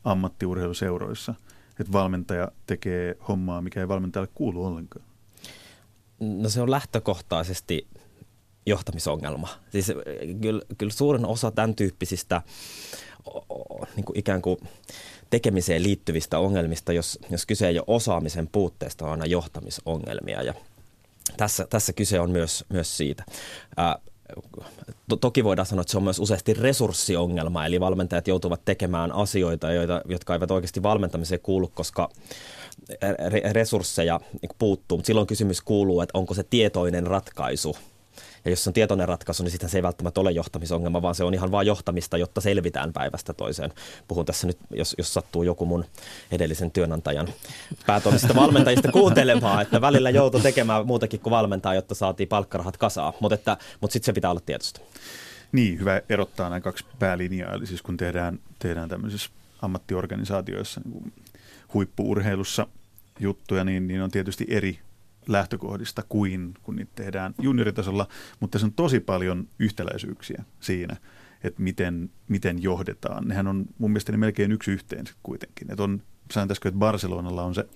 ammattiurheiluseuroissa, 0.04 1.34
että 1.80 1.92
valmentaja 1.92 2.52
tekee 2.66 3.16
hommaa, 3.28 3.62
mikä 3.62 3.80
ei 3.80 3.88
valmentajalle 3.88 4.32
kuulu 4.34 4.64
ollenkaan. 4.64 5.04
No 6.20 6.48
se 6.48 6.60
on 6.60 6.70
lähtökohtaisesti 6.70 7.86
johtamisongelma. 8.66 9.48
Siis 9.72 9.92
kyllä, 10.40 10.62
kyllä 10.78 10.92
suurin 10.92 11.26
osa 11.26 11.50
tämän 11.50 11.74
tyyppisistä 11.74 12.42
niin 13.96 14.04
kuin 14.04 14.18
ikään 14.18 14.42
kuin 14.42 14.58
tekemiseen 15.30 15.82
liittyvistä 15.82 16.38
ongelmista, 16.38 16.92
jos, 16.92 17.18
jos 17.30 17.46
kyse 17.46 17.68
ei 17.68 17.78
ole 17.78 17.84
osaamisen 17.86 18.48
puutteesta, 18.52 19.04
on 19.04 19.10
aina 19.10 19.26
johtamisongelmia. 19.26 20.42
Ja 20.42 20.54
tässä, 21.36 21.66
tässä 21.70 21.92
kyse 21.92 22.20
on 22.20 22.30
myös, 22.30 22.64
myös 22.68 22.96
siitä. 22.96 23.24
Ää, 23.76 23.98
to, 25.08 25.16
toki 25.16 25.44
voidaan 25.44 25.66
sanoa, 25.66 25.80
että 25.80 25.90
se 25.90 25.96
on 25.96 26.04
myös 26.04 26.18
useasti 26.18 26.54
resurssiongelma, 26.54 27.66
eli 27.66 27.80
valmentajat 27.80 28.28
joutuvat 28.28 28.64
tekemään 28.64 29.12
asioita, 29.12 29.72
joita, 29.72 30.02
jotka 30.08 30.34
eivät 30.34 30.50
oikeasti 30.50 30.82
valmentamiseen 30.82 31.40
kuulu, 31.42 31.70
koska 31.74 32.08
resursseja 33.52 34.20
niin 34.42 34.50
puuttuu. 34.58 34.98
Mutta 34.98 35.06
silloin 35.06 35.26
kysymys 35.26 35.60
kuuluu, 35.60 36.00
että 36.00 36.18
onko 36.18 36.34
se 36.34 36.42
tietoinen 36.42 37.06
ratkaisu– 37.06 37.76
ja 38.44 38.50
jos 38.50 38.66
on 38.66 38.72
tietoinen 38.72 39.09
ratkaisu, 39.09 39.42
niin 39.42 39.50
sitä 39.50 39.68
se 39.68 39.79
ei 39.79 39.83
välttämättä 39.83 40.20
ole 40.20 40.31
johtamisongelma, 40.31 41.03
vaan 41.03 41.14
se 41.14 41.24
on 41.24 41.35
ihan 41.35 41.50
vain 41.50 41.66
johtamista, 41.66 42.18
jotta 42.18 42.40
selvitään 42.40 42.92
päivästä 42.92 43.33
toiseen. 43.33 43.72
Puhun 44.09 44.26
tässä 44.26 44.46
nyt, 44.46 44.59
jos, 44.70 44.94
jos 44.98 45.14
sattuu 45.14 45.42
joku 45.42 45.66
mun 45.66 45.85
edellisen 46.33 46.70
työnantajan 46.70 47.29
päätoimisesta 47.87 48.35
valmentajista 48.35 48.92
kuuntelemaan, 48.92 49.62
että 49.62 49.81
välillä 49.81 50.11
joutui 50.11 50.40
tekemään 50.40 50.87
muutakin 50.87 51.20
kuin 51.20 51.31
valmentaa, 51.31 51.74
jotta 51.74 51.94
saatiin 51.94 52.29
palkkarahat 52.29 52.76
kasaa. 52.76 53.12
Mutta, 53.20 53.57
mutta 53.81 53.92
sitten 53.92 54.07
se 54.07 54.12
pitää 54.12 54.31
olla 54.31 54.40
tietoista. 54.46 54.81
Niin, 55.53 55.79
hyvä 55.79 56.00
erottaa 56.09 56.48
nämä 56.48 56.61
kaksi 56.61 56.85
päälinjaa. 56.98 57.55
Eli 57.55 57.66
siis 57.66 57.83
kun 57.83 57.96
tehdään, 57.96 58.38
tehdään 58.59 58.88
tämmöisissä 58.88 59.31
ammattiorganisaatioissa, 59.62 60.81
niin 60.85 61.12
huippuurheilussa 61.74 62.66
juttuja, 63.20 63.64
niin, 63.64 63.88
niin 63.88 64.03
on 64.03 64.11
tietysti 64.11 64.46
eri 64.48 64.79
lähtökohdista 65.28 66.02
kuin 66.09 66.54
kun 66.62 66.76
niitä 66.76 66.92
tehdään 66.94 67.35
junioritasolla, 67.38 68.09
mutta 68.40 68.59
se 68.59 68.64
on 68.64 68.72
tosi 68.72 69.00
paljon 69.00 69.48
yhtäläisyyksiä 69.59 70.44
siinä, 70.61 70.96
että 71.44 71.62
miten, 71.62 72.11
miten 72.28 72.62
johdetaan. 72.62 73.28
Nehän 73.28 73.46
on 73.46 73.66
mun 73.78 73.90
mielestä 73.90 74.16
melkein 74.16 74.52
yksi 74.52 74.70
yhteen 74.70 75.04
kuitenkin. 75.22 75.70
Että 75.70 75.83
on, 75.83 76.02
sanotaanko, 76.30 76.68
että 76.68 76.78
Barcelonalla 76.78 77.42
on 77.42 77.54
se 77.54 77.68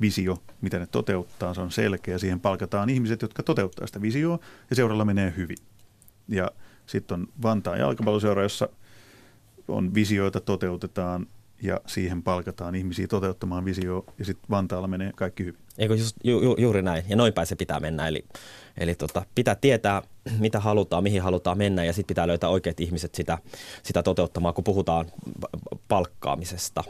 visio, 0.00 0.42
mitä 0.60 0.78
ne 0.78 0.86
toteuttaa, 0.86 1.54
se 1.54 1.60
on 1.60 1.70
selkeä. 1.70 2.18
Siihen 2.18 2.40
palkataan 2.40 2.90
ihmiset, 2.90 3.22
jotka 3.22 3.42
toteuttaa 3.42 3.86
sitä 3.86 4.02
visioa 4.02 4.38
ja 4.70 4.76
seuralla 4.76 5.04
menee 5.04 5.34
hyvin. 5.36 5.58
Ja 6.28 6.50
sitten 6.86 7.20
on 7.20 7.28
Vantaan 7.42 7.78
jalkapalloseura, 7.78 8.42
jossa 8.42 8.68
on 9.68 9.94
visioita 9.94 10.40
toteutetaan 10.40 11.26
ja 11.62 11.80
siihen 11.86 12.22
palkataan 12.22 12.74
ihmisiä 12.74 13.06
toteuttamaan 13.06 13.64
visio 13.64 14.04
ja 14.18 14.24
sitten 14.24 14.50
Vantaalla 14.50 14.88
menee 14.88 15.12
kaikki 15.16 15.44
hyvin. 15.44 15.60
Eikö 15.78 15.94
just, 15.94 16.16
ju, 16.24 16.42
ju, 16.42 16.56
juuri 16.58 16.82
näin, 16.82 17.04
ja 17.08 17.16
noin 17.16 17.32
päin 17.32 17.46
se 17.46 17.56
pitää 17.56 17.80
mennä. 17.80 18.08
Eli, 18.08 18.24
eli 18.78 18.94
tota, 18.94 19.26
pitää 19.34 19.54
tietää, 19.54 20.02
mitä 20.38 20.60
halutaan, 20.60 21.02
mihin 21.02 21.22
halutaan 21.22 21.58
mennä, 21.58 21.84
ja 21.84 21.92
sitten 21.92 22.08
pitää 22.08 22.26
löytää 22.26 22.50
oikeat 22.50 22.80
ihmiset 22.80 23.14
sitä, 23.14 23.38
sitä 23.82 24.02
toteuttamaan, 24.02 24.54
kun 24.54 24.64
puhutaan 24.64 25.06
palkkaamisesta. 25.88 26.84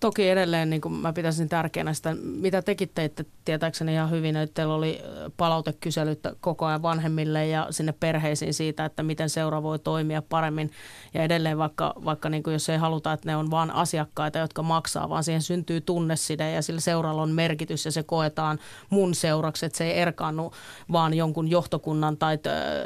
Toki 0.00 0.28
edelleen 0.28 0.70
niin 0.70 0.80
kuin 0.80 0.94
mä 0.94 1.12
pitäisin 1.12 1.48
tärkeänä 1.48 1.94
sitä, 1.94 2.14
mitä 2.22 2.62
tekin 2.62 2.90
teitte 2.94 3.24
tietääkseni 3.44 3.94
ihan 3.94 4.10
hyvin, 4.10 4.36
että 4.36 4.54
teillä 4.54 4.74
oli 4.74 5.02
palautekyselyt 5.36 6.20
koko 6.40 6.66
ajan 6.66 6.82
vanhemmille 6.82 7.46
ja 7.46 7.66
sinne 7.70 7.92
perheisiin 7.92 8.54
siitä, 8.54 8.84
että 8.84 9.02
miten 9.02 9.30
seura 9.30 9.62
voi 9.62 9.78
toimia 9.78 10.22
paremmin. 10.22 10.70
Ja 11.14 11.22
edelleen 11.22 11.58
vaikka, 11.58 11.94
vaikka 12.04 12.28
niin 12.28 12.42
kuin 12.42 12.52
jos 12.52 12.68
ei 12.68 12.78
haluta, 12.78 13.12
että 13.12 13.28
ne 13.28 13.36
on 13.36 13.50
vain 13.50 13.70
asiakkaita, 13.70 14.38
jotka 14.38 14.62
maksaa, 14.62 15.08
vaan 15.08 15.24
siihen 15.24 15.42
syntyy 15.42 15.80
tunneside 15.80 16.50
ja 16.50 16.62
sillä 16.62 16.80
seuralla 16.80 17.22
on 17.22 17.30
merkitys 17.30 17.84
ja 17.84 17.92
se 17.92 18.02
koetaan 18.02 18.58
mun 18.90 19.14
seuraksi, 19.14 19.66
että 19.66 19.78
se 19.78 19.84
ei 19.84 19.98
erkaannu 19.98 20.52
vaan 20.92 21.14
jonkun 21.14 21.50
johtokunnan 21.50 22.16
tai 22.16 22.38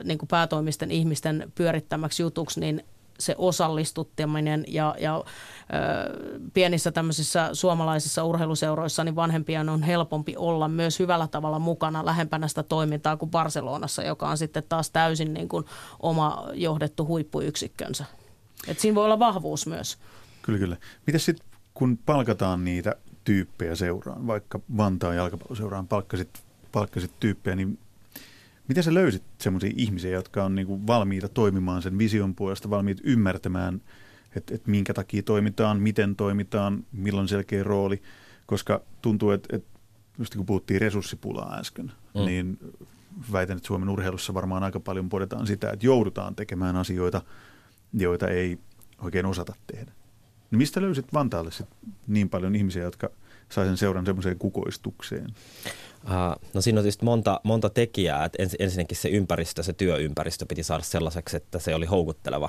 niin 0.04 0.18
kuin 0.18 0.28
päätoimisten 0.28 0.90
ihmisten 0.90 1.52
pyörittämäksi 1.54 2.22
jutuksi, 2.22 2.60
niin 2.60 2.84
se 3.20 3.34
osallistuttaminen 3.38 4.64
ja, 4.68 4.94
ja 4.98 5.16
ö, 5.16 5.22
pienissä 6.54 6.92
tämmöisissä 6.92 7.50
suomalaisissa 7.52 8.24
urheiluseuroissa 8.24 9.04
niin 9.04 9.16
vanhempien 9.16 9.68
on 9.68 9.82
helpompi 9.82 10.34
olla 10.36 10.68
myös 10.68 10.98
hyvällä 10.98 11.28
tavalla 11.28 11.58
mukana 11.58 12.06
lähempänä 12.06 12.48
sitä 12.48 12.62
toimintaa 12.62 13.16
kuin 13.16 13.30
Barcelonassa, 13.30 14.02
joka 14.02 14.28
on 14.28 14.38
sitten 14.38 14.62
taas 14.68 14.90
täysin 14.90 15.34
niin 15.34 15.48
kuin 15.48 15.64
oma 16.00 16.48
johdettu 16.54 17.06
huippuyksikkönsä. 17.06 18.04
Et 18.68 18.78
siinä 18.78 18.94
voi 18.94 19.04
olla 19.04 19.18
vahvuus 19.18 19.66
myös. 19.66 19.98
Kyllä, 20.42 20.58
kyllä. 20.58 20.76
Miten 21.06 21.20
sitten, 21.20 21.46
kun 21.74 21.98
palkataan 22.06 22.64
niitä 22.64 22.94
tyyppejä 23.24 23.74
seuraan, 23.74 24.26
vaikka 24.26 24.60
Vantaan 24.76 25.16
jalkapalloseuraan 25.16 25.88
palkkasit, 25.88 26.28
palkkasit 26.72 27.10
tyyppejä, 27.20 27.56
niin 27.56 27.78
Miten 28.70 28.84
sä 28.84 28.94
löysit 28.94 29.22
semmoisia 29.38 29.72
ihmisiä, 29.76 30.10
jotka 30.10 30.44
on 30.44 30.54
niinku 30.54 30.86
valmiita 30.86 31.28
toimimaan 31.28 31.82
sen 31.82 31.98
vision 31.98 32.34
puolesta, 32.34 32.70
valmiit 32.70 33.00
ymmärtämään, 33.04 33.80
että 34.36 34.54
et 34.54 34.66
minkä 34.66 34.94
takia 34.94 35.22
toimitaan, 35.22 35.80
miten 35.82 36.16
toimitaan, 36.16 36.84
milloin 36.92 37.28
selkeä 37.28 37.62
rooli, 37.62 38.02
koska 38.46 38.82
tuntuu, 39.02 39.30
että 39.30 39.56
et, 39.56 39.64
just 40.18 40.36
kun 40.36 40.46
puhuttiin 40.46 40.80
resurssipulaa 40.80 41.58
äsken, 41.58 41.92
mm. 42.14 42.24
niin 42.24 42.58
väitän, 43.32 43.56
että 43.56 43.66
Suomen 43.66 43.88
urheilussa 43.88 44.34
varmaan 44.34 44.62
aika 44.62 44.80
paljon 44.80 45.08
podetaan 45.08 45.46
sitä, 45.46 45.70
että 45.70 45.86
joudutaan 45.86 46.34
tekemään 46.34 46.76
asioita, 46.76 47.22
joita 47.92 48.28
ei 48.28 48.58
oikein 48.98 49.26
osata 49.26 49.54
tehdä. 49.66 49.92
Niin 50.50 50.58
mistä 50.58 50.82
löysit 50.82 51.12
Vantaalle 51.12 51.50
sit 51.50 51.66
niin 52.06 52.28
paljon 52.28 52.54
ihmisiä, 52.54 52.82
jotka 52.82 53.10
sai 53.48 53.66
sen 53.66 53.76
seuran 53.76 54.06
semmoiseen 54.06 54.38
kukoistukseen? 54.38 55.34
Uh, 56.04 56.48
no 56.54 56.60
siinä 56.60 56.80
on 56.80 56.84
tietysti 56.84 57.04
monta, 57.04 57.40
monta 57.44 57.70
tekijää. 57.70 58.24
Et 58.24 58.32
ens, 58.38 58.56
ensinnäkin 58.58 58.96
se 58.96 59.08
ympäristö, 59.08 59.62
se 59.62 59.72
työympäristö 59.72 60.46
piti 60.46 60.62
saada 60.62 60.82
sellaiseksi, 60.82 61.36
että 61.36 61.58
se 61.58 61.74
oli 61.74 61.86
houkutteleva 61.86 62.48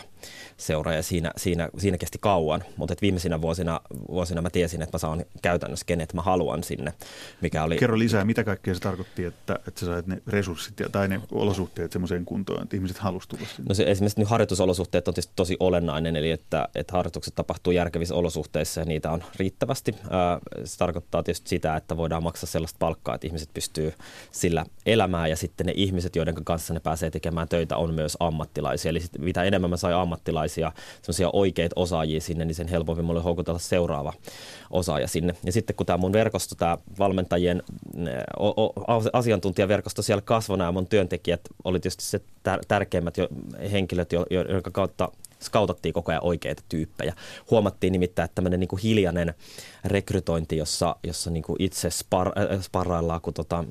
seura 0.58 0.94
ja 0.94 1.04
siinä, 1.04 1.32
siinä, 1.38 1.70
siinä 1.78 1.98
kesti 1.98 2.18
kauan. 2.22 2.64
Mutta 2.78 2.96
viimeisinä 3.02 3.42
vuosina, 3.42 3.82
vuosina 4.10 4.42
mä 4.42 4.50
tiesin, 4.50 4.82
että 4.82 4.96
mä 4.96 5.00
saan 5.00 5.26
käytännössä 5.42 5.86
kenet 5.86 6.14
mä 6.14 6.22
haluan 6.22 6.64
sinne. 6.64 6.94
Mikä 7.42 7.64
oli... 7.64 7.78
Kerro 7.78 8.00
lisää, 8.00 8.26
mitä 8.26 8.44
kaikkea 8.44 8.74
se 8.74 8.80
tarkoitti, 8.80 9.26
että, 9.26 9.60
että 9.68 9.80
sä 9.80 9.86
sait 9.86 10.08
ne 10.08 10.22
resurssit 10.28 10.80
ja, 10.80 10.90
tai 10.90 11.08
ne 11.08 11.22
olosuhteet 11.32 11.92
semmoiseen 11.92 12.26
kuntoon, 12.26 12.64
että 12.64 12.76
ihmiset 12.76 12.98
halusivat 12.98 13.30
tulla 13.30 13.52
sinne? 13.56 13.70
No 13.70 13.76
se, 13.76 13.84
esimerkiksi 13.84 14.20
nyt 14.20 14.30
harjoitusolosuhteet 14.30 15.08
on 15.08 15.14
tietysti 15.14 15.34
tosi 15.36 15.58
olennainen, 15.60 16.16
eli 16.16 16.32
että, 16.32 16.70
että 16.76 16.94
harjoitukset 16.94 17.36
tapahtuu 17.36 17.74
järkevissä 17.74 18.16
olosuhteissa 18.16 18.82
ja 18.82 18.86
niitä 18.86 19.12
on 19.12 19.24
riittävästi. 19.36 19.96
Se 20.64 20.78
tarkoittaa 20.78 21.24
tietysti 21.24 21.50
sitä, 21.50 21.76
että 21.76 21.98
voidaan 21.98 22.24
maksaa 22.24 22.48
sellaista 22.48 22.78
palkkaa, 22.80 23.16
että 23.16 23.28
ihmiset 23.28 23.41
pystyy 23.54 23.94
sillä 24.32 24.66
elämään 24.86 25.30
ja 25.30 25.36
sitten 25.36 25.66
ne 25.66 25.74
ihmiset, 25.76 26.16
joiden 26.16 26.36
kanssa 26.44 26.74
ne 26.74 26.80
pääsee 26.80 27.10
tekemään 27.12 27.48
töitä, 27.48 27.78
on 27.78 27.94
myös 27.94 28.18
ammattilaisia. 28.20 28.90
Eli 28.90 29.00
sit 29.00 29.18
mitä 29.20 29.44
enemmän 29.44 29.70
mä 29.70 29.78
sain 29.78 29.96
ammattilaisia, 29.96 30.72
sellaisia 31.02 31.30
oikeita 31.34 31.74
osaajia 31.76 32.22
sinne, 32.22 32.46
niin 32.46 32.56
sen 32.56 32.68
helpompi 32.68 33.04
mulle 33.04 33.22
houkutella 33.22 33.60
seuraava 33.60 34.14
osaaja 34.72 35.08
sinne. 35.08 35.36
Ja 35.44 35.52
sitten 35.52 35.76
kun 35.76 35.86
tämä 35.86 35.98
mun 35.98 36.14
verkosto, 36.14 36.56
tämä 36.56 36.78
valmentajien 37.00 37.64
o- 38.40 38.66
o- 38.66 38.74
asiantuntijaverkosto 39.14 40.02
siellä 40.02 40.22
kasvoi, 40.22 40.58
nämä 40.58 40.72
mun 40.72 40.88
työntekijät 40.88 41.42
oli 41.64 41.80
tietysti 41.80 42.04
se 42.04 42.18
tär- 42.18 42.62
tärkeimmät 42.68 43.18
jo, 43.18 43.28
henkilöt, 43.72 44.14
joiden 44.30 44.62
kautta 44.72 45.12
skautattiin 45.42 45.94
koko 45.94 46.12
ajan 46.12 46.24
oikeita 46.24 46.64
tyyppejä. 46.70 47.14
Huomattiin 47.52 47.92
nimittäin, 47.92 48.26
että 48.26 48.36
tämmöinen 48.36 48.60
niin 48.60 48.80
hiljainen 48.84 49.34
rekrytointi, 49.86 50.58
jossa, 50.58 50.96
jossa 51.04 51.32
niin 51.32 51.44
kuin 51.44 51.56
itse 51.60 51.90
spar, 51.90 52.28
äh, 52.28 52.62
sparraillaan, 52.62 53.22
kun 53.22 53.34
tota, 53.34 53.64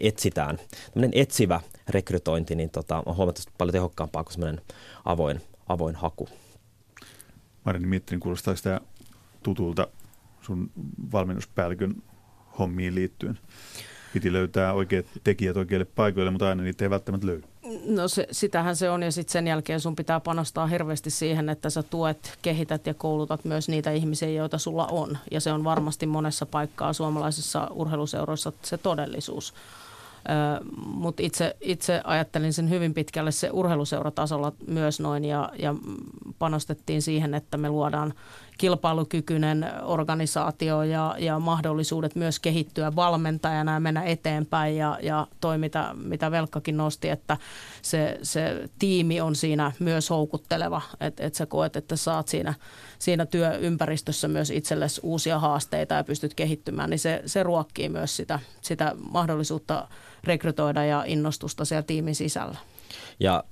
etsitään. 0.00 0.58
Tämmöinen 0.92 1.20
etsivä 1.20 1.60
rekrytointi 1.88 2.54
niin 2.54 2.70
tota, 2.70 3.02
on 3.06 3.16
huomattavasti 3.16 3.52
paljon 3.58 3.72
tehokkaampaa 3.72 4.24
kuin 4.24 4.32
semmoinen 4.32 4.60
avoin, 5.04 5.40
avoin 5.68 5.94
haku. 5.94 6.28
Marini 7.64 7.86
Mittrin, 7.86 8.20
kuulostaa 8.20 8.56
sitä 8.56 8.80
tutulta 9.42 9.88
sun 10.40 10.70
valmennuspäällikön 11.12 12.02
hommiin 12.58 12.94
liittyen? 12.94 13.38
Piti 14.12 14.32
löytää 14.32 14.72
oikeat 14.72 15.06
tekijät 15.24 15.56
oikeille 15.56 15.84
paikoille, 15.84 16.30
mutta 16.30 16.48
aina 16.48 16.62
niitä 16.62 16.84
ei 16.84 16.90
välttämättä 16.90 17.26
löydy. 17.26 17.51
No 17.86 18.08
se, 18.08 18.26
sitähän 18.30 18.76
se 18.76 18.90
on 18.90 19.02
ja 19.02 19.12
sitten 19.12 19.32
sen 19.32 19.46
jälkeen 19.46 19.80
sun 19.80 19.96
pitää 19.96 20.20
panostaa 20.20 20.66
hirveästi 20.66 21.10
siihen, 21.10 21.48
että 21.48 21.70
sä 21.70 21.82
tuet, 21.82 22.38
kehität 22.42 22.86
ja 22.86 22.94
koulutat 22.94 23.44
myös 23.44 23.68
niitä 23.68 23.90
ihmisiä, 23.90 24.28
joita 24.28 24.58
sulla 24.58 24.86
on. 24.86 25.18
Ja 25.30 25.40
se 25.40 25.52
on 25.52 25.64
varmasti 25.64 26.06
monessa 26.06 26.46
paikkaa 26.46 26.92
suomalaisissa 26.92 27.68
urheiluseuroissa 27.70 28.52
se 28.62 28.78
todellisuus. 28.78 29.54
Mutta 30.86 31.22
itse, 31.22 31.56
itse 31.60 32.00
ajattelin 32.04 32.52
sen 32.52 32.70
hyvin 32.70 32.94
pitkälle 32.94 33.30
se 33.32 33.50
urheiluseuratasolla 33.50 34.52
myös 34.66 35.00
noin 35.00 35.24
ja, 35.24 35.50
ja 35.58 35.74
panostettiin 36.38 37.02
siihen, 37.02 37.34
että 37.34 37.56
me 37.56 37.68
luodaan 37.68 38.14
kilpailukykyinen 38.58 39.66
organisaatio 39.82 40.82
ja, 40.82 41.14
ja 41.18 41.38
mahdollisuudet 41.38 42.14
myös 42.14 42.40
kehittyä 42.40 42.96
valmentajana 42.96 43.72
ja 43.72 43.80
mennä 43.80 44.02
eteenpäin 44.02 44.76
ja, 44.76 44.98
ja 45.02 45.26
toi, 45.40 45.58
mitä, 45.58 45.94
mitä 46.04 46.30
Velkkakin 46.30 46.76
nosti, 46.76 47.08
että 47.08 47.36
se, 47.82 48.18
se 48.22 48.68
tiimi 48.78 49.20
on 49.20 49.36
siinä 49.36 49.72
myös 49.78 50.10
houkutteleva, 50.10 50.82
että 51.00 51.24
et 51.24 51.34
sä 51.34 51.46
koet, 51.46 51.76
että 51.76 51.96
saat 51.96 52.28
siinä, 52.28 52.54
siinä 52.98 53.26
työympäristössä 53.26 54.28
myös 54.28 54.50
itsellesi 54.50 55.00
uusia 55.04 55.38
haasteita 55.38 55.94
ja 55.94 56.04
pystyt 56.04 56.34
kehittymään, 56.34 56.90
niin 56.90 56.98
se, 56.98 57.22
se 57.26 57.42
ruokkii 57.42 57.88
myös 57.88 58.16
sitä, 58.16 58.38
sitä 58.60 58.94
mahdollisuutta 59.12 59.88
rekrytoida 60.24 60.84
ja 60.84 61.04
innostusta 61.06 61.64
siellä 61.64 61.82
tiimin 61.82 62.14
sisällä. 62.14 62.58
Ja 63.20 63.44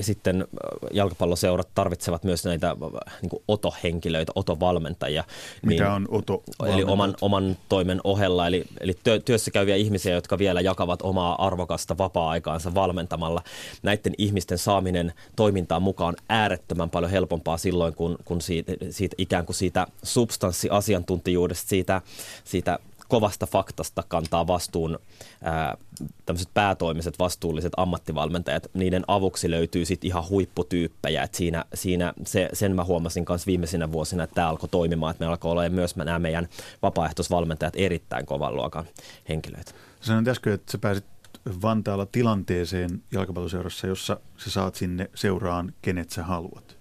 sitten 0.00 0.46
jalkapalloseurat 0.92 1.68
tarvitsevat 1.74 2.24
myös 2.24 2.44
näitä 2.44 2.76
niin 3.22 3.30
kuin 3.30 3.42
otohenkilöitä, 3.48 4.32
otovalmentajia. 4.34 5.24
Mitä 5.62 5.84
niin, 5.84 5.92
on 5.92 6.08
oto 6.10 6.42
Eli 6.66 6.84
oman, 6.84 7.14
oman 7.20 7.56
toimen 7.68 8.00
ohella, 8.04 8.46
eli, 8.46 8.64
eli 8.80 8.94
työ, 9.04 9.20
työssä 9.20 9.50
käyviä 9.50 9.76
ihmisiä, 9.76 10.14
jotka 10.14 10.38
vielä 10.38 10.60
jakavat 10.60 11.02
omaa 11.02 11.46
arvokasta 11.46 11.98
vapaa-aikaansa 11.98 12.74
valmentamalla. 12.74 13.42
Näiden 13.82 14.14
ihmisten 14.18 14.58
saaminen 14.58 15.12
toimintaan 15.36 15.82
mukaan 15.82 16.16
äärettömän 16.28 16.90
paljon 16.90 17.10
helpompaa 17.10 17.58
silloin, 17.58 17.94
kun, 17.94 18.18
kun 18.24 18.40
siitä, 18.40 18.72
siitä 18.90 19.14
ikään 19.18 19.46
kuin 19.46 19.56
siitä 19.56 19.86
substanssiasiantuntijuudesta, 20.02 21.68
siitä, 21.68 22.02
siitä 22.44 22.78
kovasta 23.14 23.46
faktasta 23.46 24.02
kantaa 24.08 24.46
vastuun 24.46 24.98
tämmöiset 26.26 26.48
päätoimiset 26.54 27.18
vastuulliset 27.18 27.72
ammattivalmentajat. 27.76 28.70
Niiden 28.74 29.04
avuksi 29.08 29.50
löytyy 29.50 29.84
sitten 29.84 30.08
ihan 30.08 30.28
huipputyyppejä. 30.28 31.22
Et 31.22 31.34
siinä, 31.34 31.64
siinä 31.74 32.12
se, 32.26 32.48
sen 32.52 32.74
mä 32.74 32.84
huomasin 32.84 33.24
myös 33.28 33.46
viimeisinä 33.46 33.92
vuosina, 33.92 34.24
että 34.24 34.34
tämä 34.34 34.48
alkoi 34.48 34.68
toimimaan. 34.68 35.10
Että 35.10 35.24
me 35.24 35.28
alkoi 35.28 35.50
olla 35.50 35.68
myös 35.68 35.96
nämä 35.96 36.18
meidän 36.18 36.48
vapaaehtoisvalmentajat 36.82 37.74
erittäin 37.76 38.26
kovan 38.26 38.56
luokan 38.56 38.84
henkilöitä. 39.28 39.72
Sanoin 40.00 40.28
äsken, 40.28 40.52
että 40.52 40.72
sä 40.72 40.78
pääsit 40.78 41.04
Vantaalla 41.62 42.06
tilanteeseen 42.06 43.02
jalkapalloseurassa, 43.12 43.86
jossa 43.86 44.20
sä 44.36 44.50
saat 44.50 44.74
sinne 44.74 45.10
seuraan, 45.14 45.72
kenet 45.82 46.10
sä 46.10 46.22
haluat. 46.22 46.76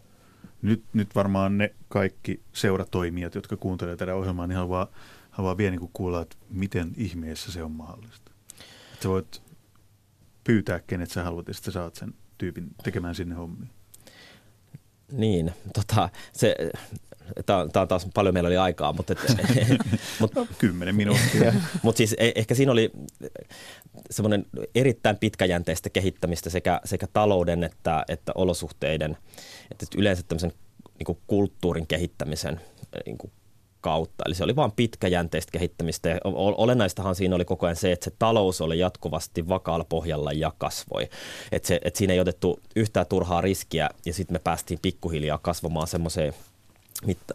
Nyt, 0.62 0.84
nyt 0.94 1.16
varmaan 1.16 1.58
ne 1.58 1.76
kaikki 1.90 2.42
seuratoimijat, 2.54 3.36
jotka 3.36 3.58
kuuntelevat 3.58 4.00
tätä 4.00 4.16
ohjelmaa, 4.16 4.48
niin 4.48 4.58
haluaa 4.58 4.88
haluaa 5.34 5.58
vielä 5.58 5.76
niin 5.76 5.90
kuulla, 5.94 6.22
että 6.22 6.36
miten 6.50 6.94
ihmeessä 6.98 7.52
se 7.52 7.64
on 7.64 7.72
mahdollista. 7.72 8.32
Että 8.94 9.04
sä 9.04 9.10
voit 9.10 9.42
pyytää, 10.44 10.80
kenet 10.80 11.12
sä 11.12 11.24
haluat, 11.24 11.48
ja 11.48 11.54
sitten 11.54 11.74
saat 11.74 11.96
sen 11.96 12.14
tyypin 12.38 12.68
tekemään 12.84 13.16
sinne 13.16 13.36
hommia. 13.36 13.70
Niin, 15.12 15.54
tota, 15.74 16.10
se, 16.34 16.56
Tämä 17.46 17.60
on 17.60 17.88
taas 17.88 18.08
paljon 18.14 18.34
meillä 18.34 18.48
oli 18.48 18.58
aikaa, 18.58 18.94
mutta... 18.94 19.14
Et, 19.14 19.20
mut, 20.20 20.36
no, 20.36 20.48
Kymmenen 20.58 20.96
minuuttia. 20.96 21.54
mutta 21.84 21.98
siis 21.98 22.16
e, 22.18 22.32
ehkä 22.36 22.56
siinä 22.56 22.72
oli 22.72 22.92
semmoinen 24.12 24.46
erittäin 24.76 25.18
pitkäjänteistä 25.18 25.90
kehittämistä 25.90 26.50
sekä, 26.50 26.82
sekä 26.86 27.08
talouden 27.14 27.64
että, 27.64 28.06
että 28.08 28.32
olosuhteiden, 28.36 29.18
että 29.72 29.86
yleensä 29.98 30.24
tämmöisen 30.28 30.54
niin 31.00 31.18
kulttuurin 31.28 31.88
kehittämisen 31.88 32.62
niin 33.06 33.18
kuin 33.18 33.32
kautta. 33.84 34.24
Eli 34.28 34.36
se 34.36 34.44
oli 34.44 34.56
vain 34.56 34.72
pitkäjänteistä 34.72 35.52
kehittämistä 35.52 36.10
ja 36.10 36.18
olennaistahan 36.34 37.16
siinä 37.16 37.36
oli 37.36 37.46
koko 37.46 37.66
ajan 37.66 37.76
se, 37.76 37.92
että 37.92 38.04
se 38.04 38.12
talous 38.20 38.62
oli 38.62 38.80
jatkuvasti 38.80 39.50
vakaalla 39.50 39.86
pohjalla 39.90 40.32
ja 40.32 40.52
kasvoi. 40.58 41.10
Että, 41.52 41.68
se, 41.68 41.80
että 41.84 41.98
siinä 41.98 42.14
ei 42.14 42.20
otettu 42.20 42.60
yhtään 42.76 43.06
turhaa 43.06 43.42
riskiä 43.42 43.90
ja 44.06 44.14
sitten 44.14 44.36
me 44.36 44.40
päästiin 44.44 44.80
pikkuhiljaa 44.82 45.38
kasvamaan 45.38 45.88
semmoiseen 45.88 46.34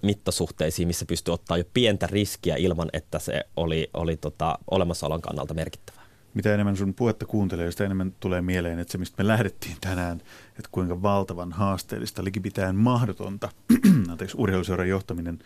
mittasuhteisiin, 0.02 0.88
missä 0.88 1.06
pystyy 1.06 1.34
ottaa 1.34 1.58
jo 1.58 1.64
pientä 1.74 2.06
riskiä 2.06 2.56
ilman, 2.56 2.88
että 2.92 3.18
se 3.18 3.44
oli, 3.56 3.90
oli 3.94 4.16
tota, 4.16 4.58
olemassaolon 4.70 5.22
kannalta 5.22 5.54
merkittävää. 5.54 5.98
Mitä 6.34 6.54
enemmän 6.54 6.76
sun 6.76 6.94
puhetta 6.94 7.26
kuuntelee, 7.26 7.70
sitä 7.70 7.84
enemmän 7.84 8.14
tulee 8.20 8.40
mieleen, 8.40 8.78
että 8.78 8.92
se 8.92 8.98
mistä 8.98 9.22
me 9.22 9.28
lähdettiin 9.28 9.76
tänään, 9.80 10.20
että 10.48 10.68
kuinka 10.72 11.02
valtavan 11.02 11.52
haasteellista, 11.52 12.24
likipitäen 12.24 12.76
mahdotonta, 12.76 13.48
anteeksi, 14.10 14.36
urheiluseuran 14.38 14.88
johtaminen 14.88 15.38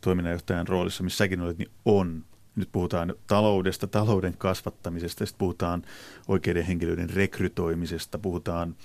toiminnanjohtajan 0.00 0.68
roolissa, 0.68 1.04
missä 1.04 1.16
säkin 1.16 1.40
olet, 1.40 1.58
niin 1.58 1.70
on. 1.84 2.24
Nyt 2.56 2.68
puhutaan 2.72 3.14
taloudesta, 3.26 3.86
talouden 3.86 4.34
kasvattamisesta, 4.38 5.26
sitten 5.26 5.38
puhutaan 5.38 5.82
oikeiden 6.28 6.64
henkilöiden 6.64 7.10
rekrytoimisesta, 7.10 8.18
puhutaan 8.18 8.76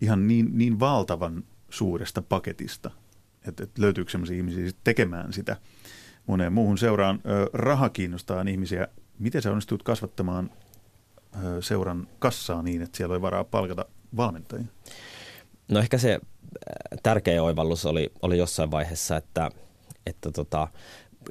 ihan 0.00 0.28
niin, 0.28 0.58
niin 0.58 0.80
valtavan 0.80 1.44
suuresta 1.70 2.22
paketista, 2.22 2.90
että, 3.48 3.64
että 3.64 3.82
löytyykö 3.82 4.10
sellaisia 4.10 4.36
ihmisiä 4.36 4.70
tekemään 4.84 5.32
sitä 5.32 5.56
moneen 6.26 6.52
muuhun 6.52 6.78
seuraan. 6.78 7.20
Raha 7.52 7.88
kiinnostaa 7.88 8.44
ihmisiä. 8.50 8.88
Miten 9.18 9.42
sä 9.42 9.50
onnistut 9.50 9.82
kasvattamaan 9.82 10.50
seuran 11.60 12.08
kassaa 12.18 12.62
niin, 12.62 12.82
että 12.82 12.96
siellä 12.96 13.12
oli 13.12 13.22
varaa 13.22 13.44
palkata 13.44 13.84
valmentajia? 14.16 14.66
No 15.68 15.80
ehkä 15.80 15.98
se 15.98 16.20
tärkeä 17.02 17.42
oivallus 17.42 17.86
oli, 17.86 18.12
oli 18.22 18.38
jossain 18.38 18.70
vaiheessa, 18.70 19.16
että, 19.16 19.50
että 20.06 20.32
tota, 20.32 20.68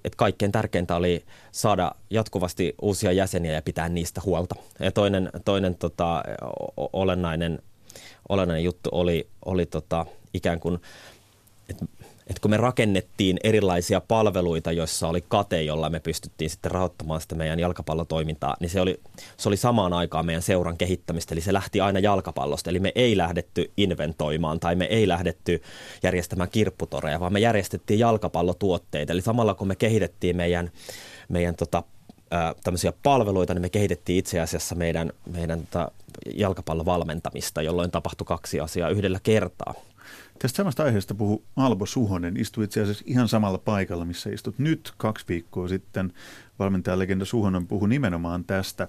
että 0.03 0.17
kaikkein 0.17 0.51
tärkeintä 0.51 0.95
oli 0.95 1.25
saada 1.51 1.91
jatkuvasti 2.09 2.75
uusia 2.81 3.11
jäseniä 3.11 3.51
ja 3.51 3.61
pitää 3.61 3.89
niistä 3.89 4.21
huolta. 4.25 4.55
Ja 4.79 4.91
toinen, 4.91 5.29
toinen 5.45 5.75
tota, 5.75 6.23
olennainen, 6.93 7.59
olennainen 8.29 8.63
juttu 8.63 8.89
oli, 8.91 9.27
oli 9.45 9.65
tota, 9.65 10.05
ikään 10.33 10.59
kuin, 10.59 10.81
että 11.69 11.85
että 12.27 12.41
kun 12.41 12.51
me 12.51 12.57
rakennettiin 12.57 13.37
erilaisia 13.43 14.01
palveluita, 14.01 14.71
joissa 14.71 15.07
oli 15.07 15.23
kate, 15.27 15.61
jolla 15.61 15.89
me 15.89 15.99
pystyttiin 15.99 16.49
sitten 16.49 16.71
rahoittamaan 16.71 17.21
sitä 17.21 17.35
meidän 17.35 17.59
jalkapallotoimintaa, 17.59 18.57
niin 18.59 18.69
se 18.69 18.81
oli, 18.81 18.99
se 19.37 19.49
oli 19.49 19.57
samaan 19.57 19.93
aikaan 19.93 20.25
meidän 20.25 20.41
seuran 20.41 20.77
kehittämistä, 20.77 21.35
eli 21.35 21.41
se 21.41 21.53
lähti 21.53 21.81
aina 21.81 21.99
jalkapallosta. 21.99 22.69
Eli 22.69 22.79
me 22.79 22.91
ei 22.95 23.17
lähdetty 23.17 23.71
inventoimaan 23.77 24.59
tai 24.59 24.75
me 24.75 24.85
ei 24.85 25.07
lähdetty 25.07 25.61
järjestämään 26.03 26.49
kirpputoreja, 26.49 27.19
vaan 27.19 27.33
me 27.33 27.39
järjestettiin 27.39 27.99
jalkapallotuotteita. 27.99 29.13
Eli 29.13 29.21
samalla 29.21 29.53
kun 29.53 29.67
me 29.67 29.75
kehitettiin 29.75 30.35
meidän, 30.35 30.71
meidän 31.29 31.55
tota, 31.55 31.83
tämmöisiä 32.63 32.93
palveluita, 33.03 33.53
niin 33.53 33.61
me 33.61 33.69
kehitettiin 33.69 34.19
itse 34.19 34.39
asiassa 34.39 34.75
meidän, 34.75 35.13
meidän 35.31 35.59
tota 35.59 35.91
jalkapallovalmentamista, 36.35 37.61
jolloin 37.61 37.91
tapahtui 37.91 38.25
kaksi 38.25 38.59
asiaa 38.59 38.89
yhdellä 38.89 39.19
kertaa. 39.23 39.73
Tästä 40.39 40.57
samasta 40.57 40.83
aiheesta 40.83 41.15
puhui 41.15 41.43
Albo 41.55 41.85
Suhonen. 41.85 42.37
Istui 42.37 42.63
itse 42.63 42.81
asiassa 42.81 43.03
ihan 43.07 43.27
samalla 43.27 43.57
paikalla, 43.57 44.05
missä 44.05 44.29
istut 44.29 44.59
nyt 44.59 44.93
kaksi 44.97 45.25
viikkoa 45.29 45.67
sitten. 45.67 46.13
Valmentajalegenda 46.59 47.25
Suhonen 47.25 47.67
puhui 47.67 47.89
nimenomaan 47.89 48.43
tästä 48.43 48.87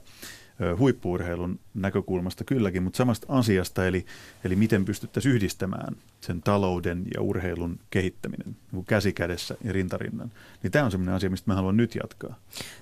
huippuurheilun 0.79 1.61
näkökulmasta 1.75 2.45
kylläkin, 2.45 2.83
mutta 2.83 2.97
samasta 2.97 3.27
asiasta, 3.31 3.87
eli, 3.87 4.07
eli 4.45 4.57
miten 4.57 4.85
pystyttäisiin 4.85 5.35
yhdistämään 5.35 5.97
sen 6.21 6.43
talouden 6.43 7.05
ja 7.15 7.23
urheilun 7.23 7.79
kehittäminen 7.91 8.57
niin 8.73 8.85
käsi 8.85 9.13
kädessä 9.13 9.57
ja 9.65 9.73
rintarinnan. 9.73 10.33
Niin 10.63 10.71
tämä 10.71 10.85
on 10.85 10.91
sellainen 10.91 11.15
asia, 11.15 11.31
mistä 11.31 11.51
mä 11.51 11.55
haluan 11.55 11.77
nyt 11.77 11.95
jatkaa. 11.95 12.35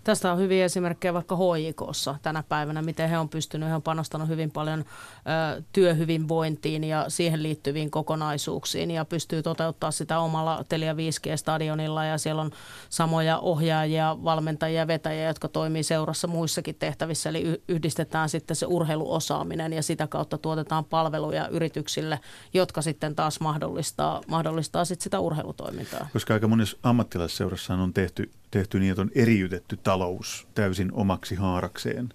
Tästä 0.05 0.33
on 0.33 0.39
hyviä 0.39 0.65
esimerkkejä 0.65 1.15
vaikka 1.15 1.37
HJKssa 1.37 2.17
tänä 2.23 2.43
päivänä, 2.49 2.83
miten 2.83 3.11
he 3.11 3.19
on 3.19 3.29
pystynyt, 3.29 3.69
he 3.69 3.75
on 3.75 3.83
panostanut 3.83 4.29
hyvin 4.29 4.51
paljon 4.51 4.81
ö, 4.81 5.63
työhyvinvointiin 5.73 6.85
ja 6.85 7.05
siihen 7.09 7.43
liittyviin 7.43 7.91
kokonaisuuksiin 7.91 8.91
ja 8.91 9.05
pystyy 9.05 9.43
toteuttaa 9.43 9.91
sitä 9.91 10.19
omalla 10.19 10.65
Telia 10.69 10.93
5G-stadionilla 10.93 12.05
ja 12.05 12.19
siellä 12.19 12.43
on 12.43 12.51
samoja 12.91 13.39
ohjaajia, 13.39 14.17
valmentajia, 14.25 14.87
vetäjiä, 14.87 15.29
jotka 15.29 15.49
toimii 15.49 15.83
seurassa 15.83 16.29
muissakin 16.29 16.75
tehtävissä, 16.75 17.29
eli 17.29 17.63
yhdistetään 17.69 18.29
sitten 18.29 18.57
se 18.57 18.67
urheiluosaaminen 18.67 19.73
ja 19.73 19.83
sitä 19.83 20.07
kautta 20.07 20.39
tuotetaan 20.39 20.85
palveluja 20.85 21.49
yrityksille, 21.49 22.21
jotka 22.55 22.83
sitten 22.83 23.15
taas 23.15 23.24
mahdollistaa, 23.41 24.23
mahdollistaa 24.29 24.85
sitten 24.85 25.05
sitä 25.05 25.21
urheilutoimintaa. 25.21 26.09
Koska 26.13 26.35
aika 26.35 26.49
monessa 26.49 26.77
ammattilaisseurassa 26.83 27.75
on 27.75 27.93
tehty, 27.93 28.31
tehty 28.51 28.81
niin, 28.81 28.91
että 28.91 29.03
on 29.03 29.11
eriytetty 29.15 29.77
talous 29.77 30.47
täysin 30.55 30.93
omaksi 30.93 31.35
haarakseen. 31.35 32.09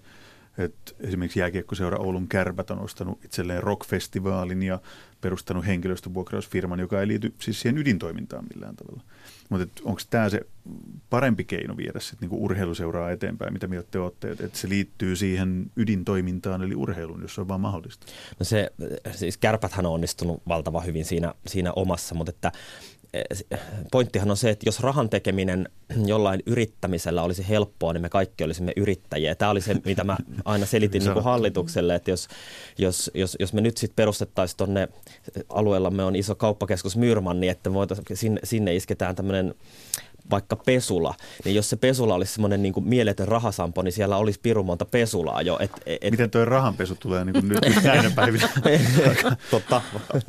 Et 0.58 0.96
esimerkiksi 1.00 1.40
jääkiekkoseura 1.40 1.98
Oulun 1.98 2.28
Kärpät 2.28 2.70
on 2.70 2.78
ostanut 2.78 3.24
itselleen 3.24 3.62
rockfestivaalin 3.62 4.62
ja 4.62 4.78
perustanut 5.20 5.66
henkilöstövuokrausfirman, 5.66 6.80
joka 6.80 7.00
ei 7.00 7.08
liity 7.08 7.34
siis 7.38 7.60
siihen 7.60 7.78
ydintoimintaan 7.78 8.44
millään 8.54 8.76
tavalla. 8.76 9.02
Mutta 9.48 9.82
onko 9.84 10.00
tämä 10.10 10.28
se 10.28 10.40
parempi 11.10 11.44
keino 11.44 11.76
viedä 11.76 12.00
sit 12.00 12.20
niinku 12.20 12.44
urheiluseuraa 12.44 13.10
eteenpäin, 13.10 13.52
mitä 13.52 13.66
mieltä 13.66 13.88
te 13.90 13.98
olette, 13.98 14.30
että 14.30 14.58
se 14.58 14.68
liittyy 14.68 15.16
siihen 15.16 15.70
ydintoimintaan 15.76 16.62
eli 16.62 16.74
urheiluun, 16.74 17.22
jos 17.22 17.34
se 17.34 17.40
on 17.40 17.48
vaan 17.48 17.60
mahdollista? 17.60 18.06
No 18.38 18.44
se, 18.44 18.70
siis 19.12 19.36
kärpäthän 19.36 19.86
on 19.86 19.92
onnistunut 19.92 20.42
valtavan 20.48 20.86
hyvin 20.86 21.04
siinä, 21.04 21.34
siinä 21.46 21.72
omassa, 21.72 22.14
mutta 22.14 22.30
että 22.30 22.52
pointtihan 23.92 24.30
on 24.30 24.36
se, 24.36 24.50
että 24.50 24.68
jos 24.68 24.80
rahan 24.80 25.08
tekeminen 25.08 25.68
jollain 26.06 26.42
yrittämisellä 26.46 27.22
olisi 27.22 27.48
helppoa, 27.48 27.92
niin 27.92 28.02
me 28.02 28.08
kaikki 28.08 28.44
olisimme 28.44 28.72
yrittäjiä. 28.76 29.34
Tämä 29.34 29.50
oli 29.50 29.60
se, 29.60 29.76
mitä 29.84 30.04
mä 30.04 30.16
aina 30.44 30.66
selitin 30.66 31.02
niin 31.02 31.12
kuin 31.12 31.24
hallitukselle, 31.24 31.94
että 31.94 32.10
jos, 32.10 32.28
jos, 32.78 33.10
jos, 33.14 33.36
jos 33.40 33.52
me 33.52 33.60
nyt 33.60 33.76
sitten 33.76 33.96
perustettaisiin 33.96 34.56
tuonne 34.56 34.88
alueellamme 35.48 36.04
on 36.04 36.16
iso 36.16 36.34
kauppakeskus 36.34 36.96
Myrmanni, 36.96 37.48
että 37.48 37.70
me 37.70 37.76
sinne, 38.14 38.40
sinne 38.44 38.74
isketään 38.74 39.16
tämmöinen 39.16 39.54
vaikka 40.30 40.56
pesula, 40.56 41.14
niin 41.44 41.56
jos 41.56 41.70
se 41.70 41.76
pesula 41.76 42.14
olisi 42.14 42.32
semmoinen 42.32 42.62
niin 42.62 42.74
mieletön 42.84 43.28
rahasampo, 43.28 43.82
niin 43.82 43.92
siellä 43.92 44.16
olisi 44.16 44.40
pirun 44.42 44.66
monta 44.66 44.84
pesulaa 44.84 45.42
jo. 45.42 45.58
Et, 45.60 45.72
et... 45.86 46.10
Miten 46.10 46.30
tuo 46.30 46.44
rahanpesu 46.44 46.94
tulee 46.94 47.24
niin 47.24 47.48
nyt 47.48 47.58
näinä 47.84 48.10
päivinä? 48.10 48.48
Totta. 49.50 49.82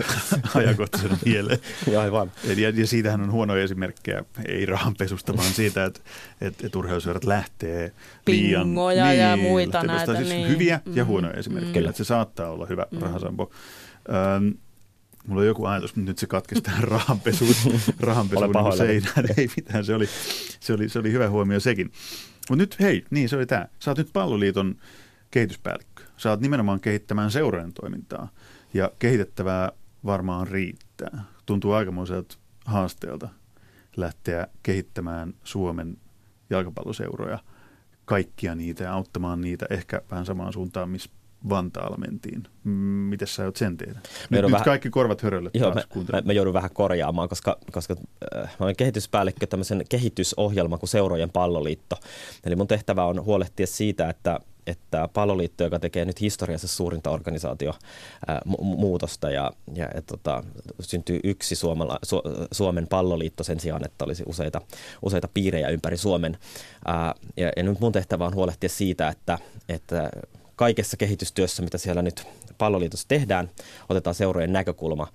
Ajankohtaisen 0.55 1.17
mieleen. 1.25 1.59
Ja, 1.91 2.01
aivan. 2.01 2.31
Ja, 2.57 2.69
ja 2.69 2.87
siitähän 2.87 3.21
on 3.21 3.31
huonoja 3.31 3.63
esimerkkejä, 3.63 4.23
ei 4.47 4.65
rahanpesusta, 4.65 5.37
vaan 5.37 5.53
siitä, 5.53 5.85
että 5.85 5.99
et, 6.41 6.63
et 6.63 6.75
urheiluseurat 6.75 7.23
lähtee 7.23 7.91
liian... 8.27 8.63
Pingoja 8.63 9.05
niin, 9.05 9.19
ja 9.19 9.37
muita 9.37 9.83
näitä. 9.83 10.15
Siis 10.15 10.29
niin. 10.29 10.47
hyviä 10.47 10.79
ja 10.93 11.05
huonoja 11.05 11.33
esimerkkejä, 11.33 11.83
mm. 11.83 11.89
että 11.89 11.97
se 11.97 12.07
saattaa 12.07 12.49
olla 12.49 12.65
hyvä 12.65 12.85
mm. 12.91 12.99
rahasampo. 12.99 13.51
Öm, 14.37 14.53
Mulla 15.27 15.41
on 15.41 15.47
joku 15.47 15.65
ajatus, 15.65 15.95
mutta 15.95 16.11
nyt 16.11 16.17
se 16.17 16.27
katkesi 16.27 16.61
tähän 16.61 16.83
rahanpesuun, 16.83 17.55
rahanpesuun 17.99 18.51
niin 18.51 18.77
seinään. 18.77 19.25
Ei 19.37 19.49
mitään, 19.55 19.85
se 19.85 19.95
oli, 19.95 20.09
se 20.59 20.73
oli, 20.73 20.89
se 20.89 20.99
oli 20.99 21.11
hyvä 21.11 21.29
huomio 21.29 21.59
sekin. 21.59 21.91
Mutta 22.49 22.61
nyt 22.61 22.79
hei, 22.79 23.05
niin 23.09 23.29
se 23.29 23.35
oli 23.35 23.45
tämä. 23.45 23.67
Sä 23.79 23.91
oot 23.91 23.97
nyt 23.97 24.13
palloliiton 24.13 24.75
kehityspäällikkö. 25.31 26.03
Sä 26.17 26.29
oot 26.29 26.41
nimenomaan 26.41 26.79
kehittämään 26.79 27.31
seurojen 27.31 27.73
toimintaa. 27.73 28.27
Ja 28.73 28.91
kehitettävää 28.99 29.71
varmaan 30.05 30.47
riittää. 30.47 31.23
Tuntuu 31.45 31.71
aikamoiselta 31.71 32.37
haasteelta 32.65 33.29
lähteä 33.97 34.47
kehittämään 34.63 35.33
Suomen 35.43 35.97
jalkapalloseuroja, 36.49 37.39
kaikkia 38.05 38.55
niitä 38.55 38.83
ja 38.83 38.93
auttamaan 38.93 39.41
niitä 39.41 39.65
ehkä 39.69 40.01
vähän 40.11 40.25
samaan 40.25 40.53
suuntaan, 40.53 40.89
missä 40.89 41.09
Vantaalla 41.49 41.97
mentiin. 41.97 42.43
Miten 43.09 43.27
sä 43.27 43.45
oot 43.45 43.55
sen 43.55 43.77
tehdä? 43.77 43.99
Nyt, 44.29 44.41
nyt 44.41 44.51
vähän, 44.51 44.65
kaikki 44.65 44.89
korvat 44.89 45.21
hörölle 45.21 45.49
joo, 45.53 45.73
mä, 45.73 45.81
mä, 46.11 46.21
mä, 46.25 46.33
joudun 46.33 46.53
vähän 46.53 46.69
korjaamaan, 46.73 47.29
koska, 47.29 47.57
koska 47.71 47.95
äh, 48.35 48.55
mä 48.59 48.65
olen 48.65 48.75
kehityspäällikkö 48.75 49.47
tämmöisen 49.47 49.83
kehitysohjelman 49.89 50.79
kuin 50.79 50.89
Seurojen 50.89 51.29
palloliitto. 51.29 51.97
Eli 52.43 52.55
mun 52.55 52.67
tehtävä 52.67 53.05
on 53.05 53.25
huolehtia 53.25 53.67
siitä, 53.67 54.09
että 54.09 54.39
että 54.67 55.09
palloliitto, 55.13 55.63
joka 55.63 55.79
tekee 55.79 56.05
nyt 56.05 56.21
historiansa 56.21 56.67
suurinta 56.67 57.09
organisaatiomuutosta 57.09 59.27
äh, 59.27 59.33
ja, 59.33 59.51
ja 59.73 59.89
et, 59.95 60.05
tota, 60.05 60.43
syntyy 60.79 61.19
yksi 61.23 61.55
Suomala, 61.55 61.99
Su, 62.03 62.21
Suomen 62.51 62.87
palloliitto 62.87 63.43
sen 63.43 63.59
sijaan, 63.59 63.85
että 63.85 64.05
olisi 64.05 64.23
useita, 64.25 64.61
useita 65.01 65.29
piirejä 65.33 65.69
ympäri 65.69 65.97
Suomen. 65.97 66.37
Ää, 66.85 67.07
äh, 67.07 67.13
ja, 67.37 67.51
ja 67.57 67.63
nyt 67.63 67.79
mun 67.79 67.91
tehtävä 67.91 68.25
on 68.25 68.35
huolehtia 68.35 68.69
siitä, 68.69 69.09
että, 69.09 69.37
että 69.69 70.11
kaikessa 70.61 70.97
kehitystyössä, 70.97 71.63
mitä 71.63 71.77
siellä 71.77 72.01
nyt 72.01 72.27
palloliitossa 72.57 73.07
tehdään, 73.07 73.49
otetaan 73.89 74.13
seurojen 74.15 74.53
näkökulma, 74.53 75.07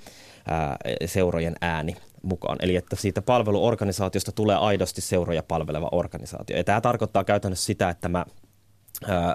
seurojen 1.07 1.57
ääni 1.61 1.97
mukaan. 2.23 2.59
Eli 2.61 2.77
että 2.77 2.97
siitä 2.97 3.23
palveluorganisaatiosta 3.23 4.33
tulee 4.33 4.57
aidosti 4.57 5.01
seuroja 5.01 5.43
palveleva 5.43 5.89
organisaatio. 5.93 6.57
Ja 6.57 6.65
tämä 6.65 6.81
tarkoittaa 6.81 7.25
käytännössä 7.25 7.67
sitä, 7.67 7.91
että 7.91 8.09
mä 8.09 8.25
ää, 9.09 9.35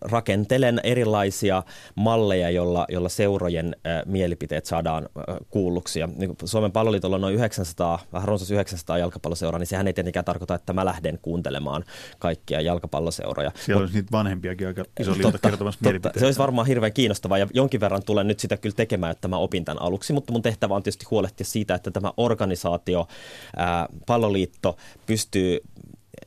rakentelen 0.00 0.80
erilaisia 0.82 1.62
malleja, 1.94 2.50
jolla, 2.50 2.86
jolla 2.88 3.08
seurojen 3.08 3.76
mielipiteet 4.06 4.66
saadaan 4.66 5.08
kuulluksi. 5.50 6.00
Ja, 6.00 6.08
niin 6.16 6.36
Suomen 6.44 6.72
palloliitolla 6.72 7.16
on 7.16 7.22
noin 7.22 7.34
900, 7.34 7.98
vähän 8.12 8.28
runsas 8.28 8.50
900 8.50 8.98
jalkapalloseuraa, 8.98 9.58
niin 9.58 9.66
sehän 9.66 9.86
ei 9.86 9.92
tietenkään 9.92 10.24
tarkoita, 10.24 10.54
että 10.54 10.72
mä 10.72 10.84
lähden 10.84 11.18
kuuntelemaan 11.22 11.84
kaikkia 12.18 12.60
jalkapalloseuroja. 12.60 13.52
Siellä 13.54 13.80
Mut, 13.80 13.82
olisi 13.82 13.98
niitä 13.98 14.12
vanhempiakin 14.12 14.66
aika 14.66 14.84
iso 15.00 15.12
liitto 15.12 15.38
kertomassa 15.42 15.80
mielipiteitä. 15.82 16.18
Se 16.18 16.24
olisi 16.24 16.40
varmaan 16.40 16.66
hirveän 16.66 16.92
kiinnostavaa 16.92 17.38
ja 17.38 17.46
jonkin 17.54 17.80
verran 17.80 18.02
tulen 18.06 18.26
nyt 18.26 18.40
sitä 18.40 18.56
kyllä 18.56 18.74
tekemään, 18.74 19.12
että 19.12 19.28
mä 19.28 19.36
opin 19.36 19.64
tämän 19.64 19.82
aluksi, 19.82 20.12
mutta 20.12 20.32
mun 20.32 20.42
tehtävä 20.42 20.74
on 20.74 20.82
tietysti 20.82 21.06
huolehtia 21.10 21.46
siitä, 21.46 21.74
että 21.74 21.90
tämä 21.90 22.12
organisaatio, 22.16 23.08
ää, 23.56 23.88
palloliitto 24.06 24.76
pystyy 25.06 25.60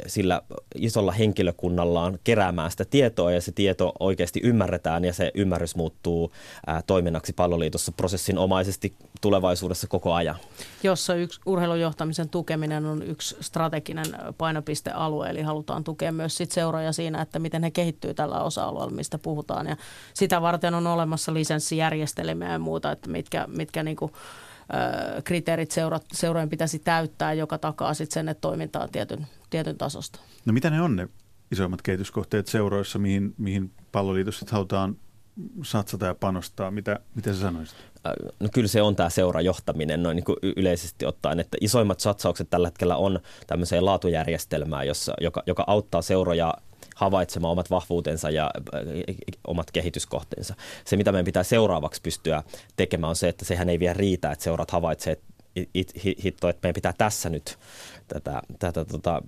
sillä 0.08 0.42
isolla 0.76 1.12
henkilökunnallaan 1.12 2.20
keräämään 2.24 2.72
sitä 2.72 2.86
tietoa 2.86 3.32
ja 3.32 3.42
se 3.42 3.52
tieto 3.52 3.94
oikeasti 4.00 4.40
ymmärretään 4.44 5.06
ja 5.06 5.14
se 5.14 5.32
ymmärrys 5.34 5.76
muuttuu 5.76 6.32
toiminnaksi 6.88 7.34
palloliitossa 7.34 7.92
prosessinomaisesti 7.92 8.94
tulevaisuudessa 9.22 9.88
koko 9.88 10.14
ajan. 10.14 10.36
Jossa 10.84 11.16
yksi 11.16 11.42
urheilujohtamisen 11.46 12.30
tukeminen 12.30 12.86
on 12.86 13.04
yksi 13.04 13.38
strateginen 13.42 14.06
painopistealue, 14.38 15.30
eli 15.30 15.42
halutaan 15.42 15.84
tukea 15.84 16.12
myös 16.12 16.38
sit 16.38 16.52
seuroja 16.52 16.92
siinä, 16.92 17.22
että 17.22 17.40
miten 17.40 17.64
he 17.64 17.72
kehittyy 17.72 18.14
tällä 18.14 18.42
osa-alueella, 18.42 18.92
mistä 18.92 19.18
puhutaan. 19.18 19.68
Ja 19.68 19.78
sitä 20.14 20.42
varten 20.42 20.74
on 20.74 20.88
olemassa 20.88 21.34
lisenssijärjestelmiä 21.34 22.52
ja 22.52 22.60
muuta, 22.60 22.92
että 22.92 23.10
mitkä, 23.10 23.46
mitkä 23.48 23.84
niin 23.84 23.98
kuin 23.98 24.12
kriteerit 25.24 25.72
seurat, 25.72 26.06
seurojen 26.14 26.50
pitäisi 26.50 26.80
täyttää, 26.80 27.34
joka 27.34 27.58
takaa 27.58 27.94
sitten 27.94 28.14
sen, 28.14 28.30
että 28.30 28.42
toiminta 28.42 28.80
on 28.80 28.90
tietyn, 28.90 29.28
tietyn 29.50 29.78
tasosta. 29.78 30.20
No 30.46 30.54
mitä 30.54 30.70
ne 30.70 30.82
on 30.82 30.96
ne 30.96 31.10
isoimmat 31.52 31.82
kehityskohteet 31.82 32.48
seuroissa, 32.48 33.00
mihin, 33.00 33.34
mihin 33.38 33.72
palloliitossa 33.92 34.46
halutaan 34.50 34.98
satsata 35.64 36.06
ja 36.06 36.16
panostaa? 36.16 36.72
Mitä, 36.72 37.00
mitä 37.16 37.34
sä 37.34 37.40
sanoisit? 37.40 37.78
No 38.40 38.50
kyllä 38.54 38.68
se 38.68 38.82
on 38.82 38.96
tämä 38.96 39.10
seurajohtaminen 39.10 40.04
noin 40.04 40.16
niin 40.16 40.24
kuin 40.24 40.38
yleisesti 40.42 41.06
ottaen, 41.06 41.40
että 41.40 41.58
isoimmat 41.62 42.00
satsaukset 42.00 42.50
tällä 42.50 42.68
hetkellä 42.68 42.96
on 42.96 43.20
tämmöiseen 43.48 43.86
laatujärjestelmään, 43.86 44.88
jossa, 44.88 45.14
joka, 45.22 45.44
joka 45.46 45.64
auttaa 45.68 46.02
seuroja 46.02 46.54
havaitsemaan 46.96 47.52
omat 47.52 47.70
vahvuutensa 47.70 48.30
ja 48.30 48.52
äh, 48.76 48.82
omat 49.48 49.72
kehityskohteensa. 49.72 50.56
Se, 50.86 50.98
mitä 50.98 51.12
meidän 51.12 51.26
pitää 51.26 51.44
seuraavaksi 51.44 52.02
pystyä 52.02 52.44
tekemään, 52.76 53.10
on 53.10 53.16
se, 53.16 53.30
että 53.30 53.46
sehän 53.46 53.70
ei 53.70 53.80
vielä 53.80 53.94
riitä, 53.94 54.32
että 54.32 54.44
seurat 54.44 54.72
havaitsee, 54.72 55.12
että 55.76 56.00
hitto, 56.24 56.50
että 56.50 56.60
meidän 56.64 56.76
pitää 56.76 56.94
tässä 56.98 57.30
nyt 57.30 57.58
tätä, 58.08 58.42
tätä 58.60 58.86
tota, 58.86 59.22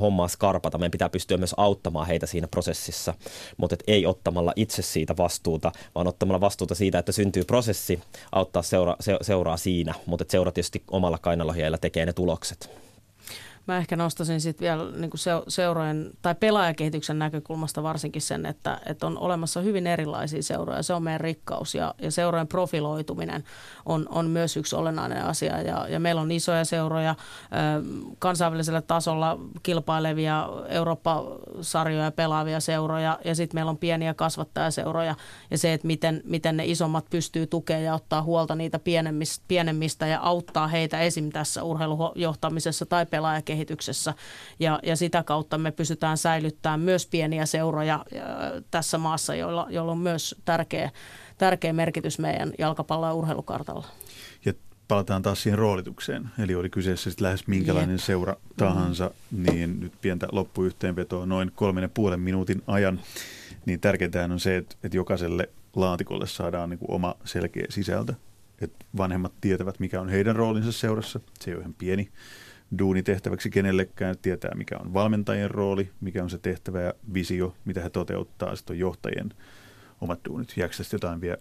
hommaa 0.00 0.28
skarpata. 0.28 0.78
Meidän 0.78 0.90
pitää 0.90 1.08
pystyä 1.08 1.36
myös 1.36 1.54
auttamaan 1.56 2.06
heitä 2.06 2.26
siinä 2.26 2.48
prosessissa, 2.48 3.14
mutta 3.56 3.74
et 3.74 3.84
ei 3.86 4.06
ottamalla 4.06 4.52
itse 4.56 4.82
siitä 4.82 5.16
vastuuta, 5.16 5.72
vaan 5.94 6.06
ottamalla 6.06 6.40
vastuuta 6.40 6.74
siitä, 6.74 6.98
että 6.98 7.12
syntyy 7.12 7.44
prosessi, 7.44 8.00
auttaa 8.32 8.62
seura, 8.62 8.96
se, 9.00 9.16
seuraa 9.22 9.56
siinä, 9.56 9.94
mutta 10.06 10.24
seura 10.28 10.52
tietysti 10.52 10.82
omalla 10.90 11.18
kainalohiellä 11.18 11.78
tekee 11.78 12.06
ne 12.06 12.12
tulokset. 12.12 12.87
Mä 13.68 13.78
ehkä 13.78 13.96
nostaisin 13.96 14.40
sitten 14.40 14.64
vielä 14.64 14.84
niin 14.96 15.10
kuin 15.10 15.20
seurojen 15.48 16.10
tai 16.22 16.34
pelaajakehityksen 16.34 17.18
näkökulmasta 17.18 17.82
varsinkin 17.82 18.22
sen, 18.22 18.46
että, 18.46 18.80
että 18.86 19.06
on 19.06 19.18
olemassa 19.18 19.60
hyvin 19.60 19.86
erilaisia 19.86 20.42
seuroja. 20.42 20.82
Se 20.82 20.94
on 20.94 21.02
meidän 21.02 21.20
rikkaus 21.20 21.74
ja, 21.74 21.94
ja 22.02 22.10
seurojen 22.10 22.48
profiloituminen 22.48 23.44
on, 23.86 24.06
on 24.10 24.30
myös 24.30 24.56
yksi 24.56 24.76
olennainen 24.76 25.24
asia. 25.24 25.62
Ja, 25.62 25.88
ja 25.88 26.00
meillä 26.00 26.20
on 26.20 26.32
isoja 26.32 26.64
seuroja, 26.64 27.14
kansainvälisellä 28.18 28.82
tasolla 28.82 29.38
kilpailevia 29.62 30.48
Eurooppa-sarjoja 30.68 32.10
pelaavia 32.10 32.60
seuroja 32.60 33.18
ja 33.24 33.34
sitten 33.34 33.56
meillä 33.56 33.70
on 33.70 33.78
pieniä 33.78 34.14
kasvattajaseuroja 34.14 35.14
ja 35.50 35.58
se, 35.58 35.72
että 35.72 35.86
miten, 35.86 36.22
miten 36.24 36.56
ne 36.56 36.66
isommat 36.66 37.04
pystyy 37.10 37.46
tukemaan 37.46 37.84
ja 37.84 37.94
ottaa 37.94 38.22
huolta 38.22 38.54
niitä 38.54 38.78
pienemmistä, 38.78 39.44
pienemmistä 39.48 40.06
ja 40.06 40.20
auttaa 40.20 40.68
heitä 40.68 41.00
esim. 41.00 41.30
tässä 41.30 41.62
urheilujohtamisessa 41.62 42.86
tai 42.86 43.06
pelaajakehityksessä 43.06 43.57
kehityksessä 43.58 44.14
ja, 44.60 44.80
ja 44.82 44.96
sitä 44.96 45.22
kautta 45.22 45.58
me 45.58 45.70
pystytään 45.70 46.18
säilyttämään 46.18 46.80
myös 46.80 47.06
pieniä 47.06 47.46
seuroja 47.46 48.04
tässä 48.70 48.98
maassa, 48.98 49.34
joilla, 49.34 49.66
joilla 49.70 49.92
on 49.92 49.98
myös 49.98 50.34
tärkeä, 50.44 50.90
tärkeä 51.38 51.72
merkitys 51.72 52.18
meidän 52.18 52.52
jalkapallo- 52.58 53.06
ja 53.06 53.14
urheilukartalla. 53.14 53.86
Ja 54.44 54.52
palataan 54.88 55.22
taas 55.22 55.42
siihen 55.42 55.58
roolitukseen. 55.58 56.30
Eli 56.38 56.54
oli 56.54 56.70
kyseessä 56.70 57.10
sitten 57.10 57.24
lähes 57.24 57.46
minkälainen 57.46 57.94
Jep. 57.94 58.00
seura 58.00 58.36
tahansa, 58.56 59.10
mm-hmm. 59.30 59.52
niin 59.52 59.80
nyt 59.80 59.92
pientä 60.00 60.28
loppuyhteenvetoa 60.32 61.26
noin 61.26 61.52
kolmen 61.54 61.82
ja 61.82 61.88
puolen 61.88 62.20
minuutin 62.20 62.62
ajan. 62.66 63.00
Niin 63.66 63.80
tärkeintä 63.80 64.24
on 64.24 64.40
se, 64.40 64.56
että, 64.56 64.76
että 64.84 64.96
jokaiselle 64.96 65.48
laatikolle 65.76 66.26
saadaan 66.26 66.70
niin 66.70 66.78
kuin 66.78 66.90
oma 66.90 67.14
selkeä 67.24 67.66
sisältö. 67.68 68.14
Että 68.60 68.84
vanhemmat 68.96 69.32
tietävät, 69.40 69.80
mikä 69.80 70.00
on 70.00 70.08
heidän 70.08 70.36
roolinsa 70.36 70.72
seurassa. 70.72 71.20
Se 71.40 71.50
ei 71.50 71.54
ole 71.54 71.60
ihan 71.60 71.74
pieni 71.74 72.08
duunitehtäväksi 72.78 73.50
kenellekään, 73.50 74.16
tietää 74.22 74.54
mikä 74.54 74.78
on 74.78 74.94
valmentajien 74.94 75.50
rooli, 75.50 75.90
mikä 76.00 76.22
on 76.22 76.30
se 76.30 76.38
tehtävä 76.38 76.80
ja 76.80 76.94
visio, 77.14 77.54
mitä 77.64 77.80
he 77.80 77.90
toteuttaa, 77.90 78.56
sitten 78.56 78.74
on 78.74 78.78
johtajien 78.78 79.30
omat 80.00 80.20
duunit. 80.28 80.54
Jääkö 80.56 80.74
jotain 80.92 81.20
vielä 81.20 81.36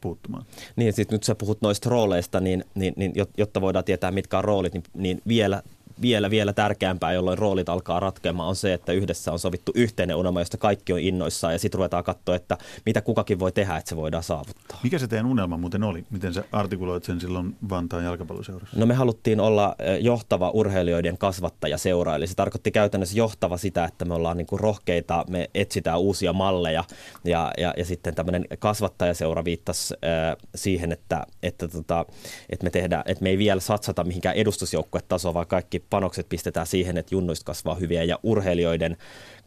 puuttumaan? 0.00 0.44
Niin, 0.76 0.92
sitten 0.92 1.14
nyt 1.14 1.22
sä 1.22 1.34
puhut 1.34 1.62
noista 1.62 1.90
rooleista, 1.90 2.40
niin, 2.40 2.64
niin, 2.74 2.94
niin 2.96 3.12
jotta 3.36 3.60
voidaan 3.60 3.84
tietää 3.84 4.10
mitkä 4.10 4.38
on 4.38 4.44
roolit, 4.44 4.72
niin, 4.72 4.84
niin 4.94 5.22
vielä 5.28 5.62
vielä, 6.02 6.30
vielä 6.30 6.52
tärkeämpää, 6.52 7.12
jolloin 7.12 7.38
roolit 7.38 7.68
alkaa 7.68 8.00
ratkeamaan, 8.00 8.48
on 8.48 8.56
se, 8.56 8.72
että 8.72 8.92
yhdessä 8.92 9.32
on 9.32 9.38
sovittu 9.38 9.72
yhteinen 9.74 10.16
unelma, 10.16 10.40
josta 10.40 10.56
kaikki 10.56 10.92
on 10.92 11.00
innoissaan 11.00 11.52
ja 11.52 11.58
sitten 11.58 11.78
ruvetaan 11.78 12.04
katsoa, 12.04 12.36
että 12.36 12.58
mitä 12.86 13.00
kukakin 13.00 13.38
voi 13.38 13.52
tehdä, 13.52 13.76
että 13.76 13.88
se 13.88 13.96
voidaan 13.96 14.22
saavuttaa. 14.22 14.80
Mikä 14.82 14.98
se 14.98 15.08
teidän 15.08 15.26
unelma 15.26 15.56
muuten 15.56 15.82
oli? 15.82 16.04
Miten 16.10 16.34
sä 16.34 16.44
artikuloit 16.52 17.04
sen 17.04 17.20
silloin 17.20 17.56
Vantaan 17.70 18.04
jalkapalloseurassa? 18.04 18.76
No 18.76 18.86
me 18.86 18.94
haluttiin 18.94 19.40
olla 19.40 19.76
johtava 20.00 20.50
urheilijoiden 20.50 21.18
kasvattajaseura, 21.18 22.14
eli 22.14 22.26
se 22.26 22.34
tarkoitti 22.34 22.70
käytännössä 22.70 23.18
johtava 23.18 23.56
sitä, 23.56 23.84
että 23.84 24.04
me 24.04 24.14
ollaan 24.14 24.36
niin 24.36 24.46
kuin 24.46 24.60
rohkeita, 24.60 25.24
me 25.28 25.50
etsitään 25.54 26.00
uusia 26.00 26.32
malleja 26.32 26.84
ja, 27.24 27.52
ja, 27.58 27.74
ja 27.76 27.84
sitten 27.84 28.14
tämmöinen 28.14 28.44
kasvattajaseura 28.58 29.44
viittasi 29.44 29.94
äh, 29.94 30.36
siihen, 30.54 30.92
että, 30.92 31.26
että, 31.42 31.68
tota, 31.68 32.06
että, 32.50 32.64
me 32.64 32.70
tehdään, 32.70 33.02
että 33.06 33.22
me 33.22 33.30
ei 33.30 33.38
vielä 33.38 33.60
satsata 33.60 34.04
mihinkään 34.04 34.36
edustusjoukkuetasoon, 34.36 35.34
vaan 35.34 35.46
kaikki 35.46 35.78
panokset 35.90 36.28
pistetään 36.28 36.66
siihen, 36.66 36.96
että 36.96 37.14
junnuista 37.14 37.44
kasvaa 37.44 37.74
hyviä 37.74 38.04
ja 38.04 38.18
urheilijoiden 38.22 38.96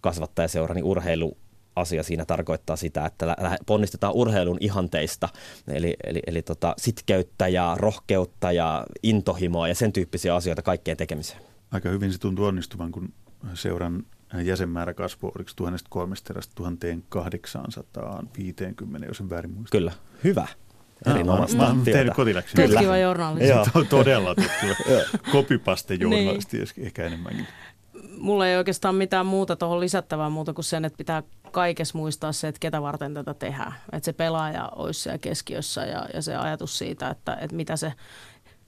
kasvattajaseura, 0.01 0.75
niin 0.75 0.85
urheilu 0.85 1.37
asia 1.75 2.03
siinä 2.03 2.25
tarkoittaa 2.25 2.75
sitä, 2.75 3.05
että 3.05 3.35
ponnistetaan 3.65 4.13
urheilun 4.13 4.57
ihanteista, 4.59 5.29
eli, 5.67 5.95
eli, 6.03 6.19
eli 6.27 6.41
tota, 6.41 6.73
sitkeyttä 6.77 7.47
ja 7.47 7.75
rohkeutta 7.79 8.51
ja 8.51 8.85
intohimoa 9.03 9.67
ja 9.67 9.75
sen 9.75 9.93
tyyppisiä 9.93 10.35
asioita 10.35 10.61
kaikkeen 10.61 10.97
tekemiseen. 10.97 11.41
Aika 11.71 11.89
hyvin 11.89 12.13
se 12.13 12.19
tuntuu 12.19 12.45
onnistuvan, 12.45 12.91
kun 12.91 13.13
seuran 13.53 14.05
jäsenmäärä 14.43 14.93
kasvoi, 14.93 15.31
oliko 15.35 15.51
1300 15.55 16.07
1850, 16.55 19.07
jos 19.07 19.19
en 19.19 19.29
väärin 19.29 19.51
muista. 19.51 19.77
Kyllä, 19.77 19.91
hyvä. 20.23 20.47
Erinomaista 21.05 21.57
mä, 21.57 21.73
mä 21.73 21.83
tehnyt 21.83 22.13
kotiläksiä. 22.13 22.67
Tutkiva 22.67 22.97
journalisti. 22.97 23.85
Todella 23.89 24.35
tutkiva. 24.35 24.75
Kopipaste 25.31 25.93
journalisti 25.93 26.57
niin. 26.57 26.85
ehkä 26.85 27.03
enemmänkin. 27.03 27.47
Mulla 28.17 28.47
ei 28.47 28.57
oikeastaan 28.57 28.95
mitään 28.95 29.25
muuta 29.25 29.55
tuohon 29.55 29.79
lisättävää 29.79 30.29
muuta 30.29 30.53
kuin 30.53 30.65
sen, 30.65 30.85
että 30.85 30.97
pitää 30.97 31.23
kaikessa 31.51 31.97
muistaa 31.97 32.31
se, 32.31 32.47
että 32.47 32.59
ketä 32.59 32.81
varten 32.81 33.13
tätä 33.13 33.33
tehdään. 33.33 33.73
Että 33.91 34.05
se 34.05 34.13
pelaaja 34.13 34.69
olisi 34.75 35.01
siellä 35.01 35.17
keskiössä 35.17 35.85
ja, 35.85 36.07
ja 36.13 36.21
se 36.21 36.35
ajatus 36.35 36.77
siitä, 36.77 37.09
että, 37.09 37.37
että 37.41 37.55
mitä 37.55 37.75
se 37.75 37.93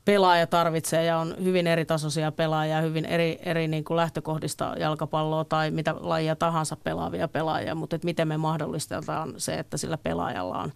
pelaaja 0.06 0.48
tarvitsee 0.48 1.06
ja 1.06 1.18
on 1.18 1.36
hyvin 1.44 1.68
eri 1.68 1.86
tasoisia 1.86 2.32
pelaajia, 2.32 2.82
hyvin 2.82 3.06
eri, 3.06 3.40
eri 3.44 3.68
niin 3.68 3.84
kuin 3.84 3.98
lähtökohdista 3.98 4.76
jalkapalloa 4.80 5.44
tai 5.44 5.72
mitä 5.72 5.96
lajia 6.00 6.36
tahansa 6.36 6.76
pelaavia 6.76 7.28
pelaajia, 7.28 7.76
mutta 7.76 7.96
että 7.96 8.06
miten 8.06 8.28
me 8.28 8.38
mahdollistetaan 8.38 9.34
se, 9.38 9.54
että 9.54 9.78
sillä 9.78 9.98
pelaajalla 9.98 10.58
on 10.58 10.72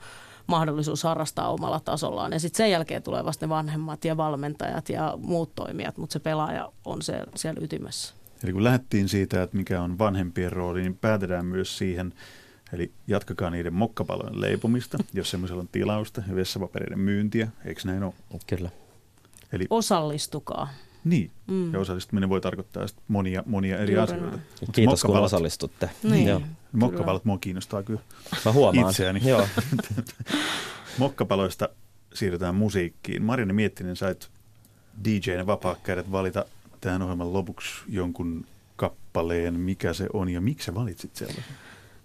mahdollisuus 0.50 1.04
harrastaa 1.04 1.52
omalla 1.52 1.80
tasollaan. 1.80 2.32
Ja 2.32 2.40
sitten 2.40 2.58
sen 2.58 2.72
jälkeen 2.72 3.04
tulee 3.04 3.26
vasta 3.26 3.46
ne 3.46 3.50
vanhemmat 3.50 4.06
ja 4.06 4.18
valmentajat 4.18 4.90
ja 4.90 5.18
muut 5.22 5.56
toimijat, 5.56 5.98
mutta 5.98 6.14
se 6.14 6.20
pelaaja 6.20 6.72
on 6.86 7.02
se, 7.02 7.24
siellä 7.36 7.62
ytimessä. 7.64 8.14
Eli 8.44 8.54
kun 8.54 8.64
lähdettiin 8.64 9.10
siitä, 9.10 9.44
että 9.44 9.58
mikä 9.58 9.82
on 9.82 10.00
vanhempien 10.00 10.52
rooli, 10.52 10.82
niin 10.82 10.98
päätetään 10.98 11.46
myös 11.46 11.78
siihen, 11.78 12.14
eli 12.74 12.92
jatkakaa 13.08 13.50
niiden 13.50 13.74
mokkapalojen 13.74 14.42
leipomista, 14.42 14.98
jos 15.14 15.30
semmoisella 15.30 15.62
on 15.62 15.70
tilausta 15.72 16.24
ja 16.28 16.36
vessapapereiden 16.36 17.00
myyntiä, 17.00 17.48
eikö 17.66 17.82
näin 17.86 18.04
ole? 18.04 18.14
Kyllä. 18.48 18.70
Eli, 19.54 19.66
Osallistukaa. 19.70 20.70
Niin, 21.04 21.32
mm. 21.48 21.74
ja 21.74 21.80
osallistuminen 21.80 22.30
voi 22.30 22.42
tarkoittaa 22.42 22.86
monia, 23.08 23.44
monia 23.46 23.78
eri 23.78 23.94
Juuri 23.94 24.04
asioita. 24.04 24.38
Mutta 24.62 24.72
Kiitos 24.72 25.04
kun 25.04 25.18
osallistutte. 25.18 25.90
Niin, 26.04 26.28
Joo. 26.28 26.42
Mokkapalot 26.72 27.26
mua 27.26 27.38
kiinnostaa 27.38 27.84
kyllä 27.84 28.00
Mä 28.46 28.52
huomaan. 28.52 28.90
itseäni. 28.90 29.22
Joo. 29.30 29.48
Mokkapaloista 30.98 31.70
siirrytään 32.14 32.56
musiikkiin. 32.56 33.24
Marianne 33.24 33.54
Miettinen, 33.54 33.96
sait 33.96 34.30
DJnä 35.04 35.46
vapaa 35.46 35.76
valita 36.12 36.46
tähän 36.82 37.02
ohjelman 37.02 37.34
lopuksi 37.34 37.70
jonkun 37.88 38.46
kappaleen, 38.76 39.60
mikä 39.60 39.94
se 39.94 40.08
on 40.14 40.30
ja 40.30 40.42
miksi 40.42 40.66
sä 40.66 40.76
valitsit 40.76 41.16
sellaisen? 41.16 41.44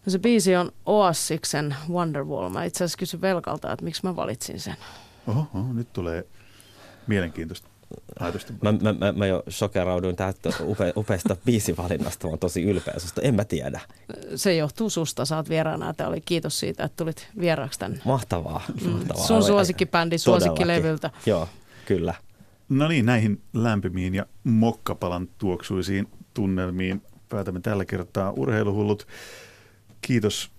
No 0.06 0.10
se 0.10 0.18
biisi 0.18 0.56
on 0.56 0.72
Oassiksen 0.86 1.76
Wonderwall. 1.90 2.48
Mä 2.48 2.64
itse 2.64 2.84
asiassa 2.84 2.98
kysyn 2.98 3.20
Velkalta, 3.20 3.72
että 3.72 3.84
miksi 3.84 4.00
mä 4.04 4.16
valitsin 4.16 4.60
sen. 4.60 4.76
Oho, 5.26 5.46
oho 5.54 5.72
nyt 5.72 5.92
tulee 5.92 6.26
mielenkiintoista 7.06 7.68
Mä, 8.62 8.72
mä, 8.72 8.92
mä, 8.92 9.12
mä 9.12 9.26
jo 9.26 9.42
shokerauduin 9.50 10.16
tästä 10.16 10.50
upe, 10.60 10.92
upeasta 10.96 11.36
biisivalinnasta, 11.44 12.26
mä 12.26 12.30
oon 12.30 12.38
tosi 12.38 12.62
ylpeä 12.62 12.94
susta. 12.98 13.22
En 13.22 13.34
mä 13.34 13.44
tiedä. 13.44 13.80
Se 14.36 14.56
johtuu 14.56 14.90
susta, 14.90 15.24
sä 15.24 15.36
oot 15.36 15.48
vieraana. 15.48 15.90
Että 15.90 16.08
oli 16.08 16.20
kiitos 16.20 16.60
siitä, 16.60 16.84
että 16.84 16.96
tulit 16.96 17.28
vieraaksi 17.40 17.78
tänne. 17.78 18.00
Mahtavaa. 18.04 18.62
mahtavaa. 18.92 19.26
Sun 19.26 19.42
suosikkibändi, 19.42 20.18
suosikkilevyltä. 20.18 21.10
Joo, 21.26 21.48
kyllä. 21.86 22.14
No 22.68 22.88
niin, 22.88 23.06
näihin 23.06 23.42
lämpimiin 23.52 24.14
ja 24.14 24.26
mokkapalan 24.44 25.28
tuoksuisiin 25.38 26.08
tunnelmiin 26.34 27.02
päätämme 27.28 27.60
tällä 27.60 27.84
kertaa 27.84 28.30
urheiluhullut. 28.30 29.06
Kiitos 30.00 30.50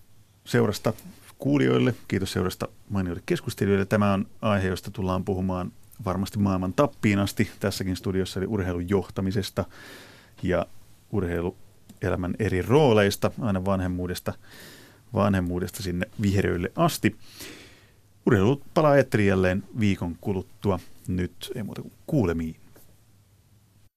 seurasta 0.46 0.94
kuulijoille, 1.38 1.96
kiitos 2.08 2.32
seurasta 2.32 2.68
mainioille 2.90 3.24
keskustelijoille. 3.26 3.86
Tämä 3.86 4.14
on 4.14 4.28
aihe, 4.42 4.68
josta 4.68 4.92
tullaan 4.92 5.26
puhumaan 5.26 5.72
varmasti 6.06 6.40
maailman 6.40 6.74
tappiin 6.74 7.20
asti 7.20 7.52
tässäkin 7.60 7.96
studiossa, 7.96 8.40
eli 8.40 8.48
urheilun 8.48 8.90
johtamisesta 8.90 9.66
ja 10.44 10.66
urheiluelämän 11.12 12.36
eri 12.40 12.62
rooleista, 12.62 13.32
aina 13.42 13.66
vanhemmuudesta, 13.66 14.34
vanhemmuudesta 15.14 15.84
sinne 15.84 16.06
vihreille 16.22 16.72
asti. 16.76 17.16
Urheilu 18.26 18.62
palaa 18.74 18.96
jälleen 19.28 19.64
viikon 19.80 20.16
kuluttua. 20.22 20.80
Nyt 21.08 21.52
ei 21.56 21.64
muuta 21.64 21.82
kuin 21.82 21.94
kuulemiin. 22.08 22.65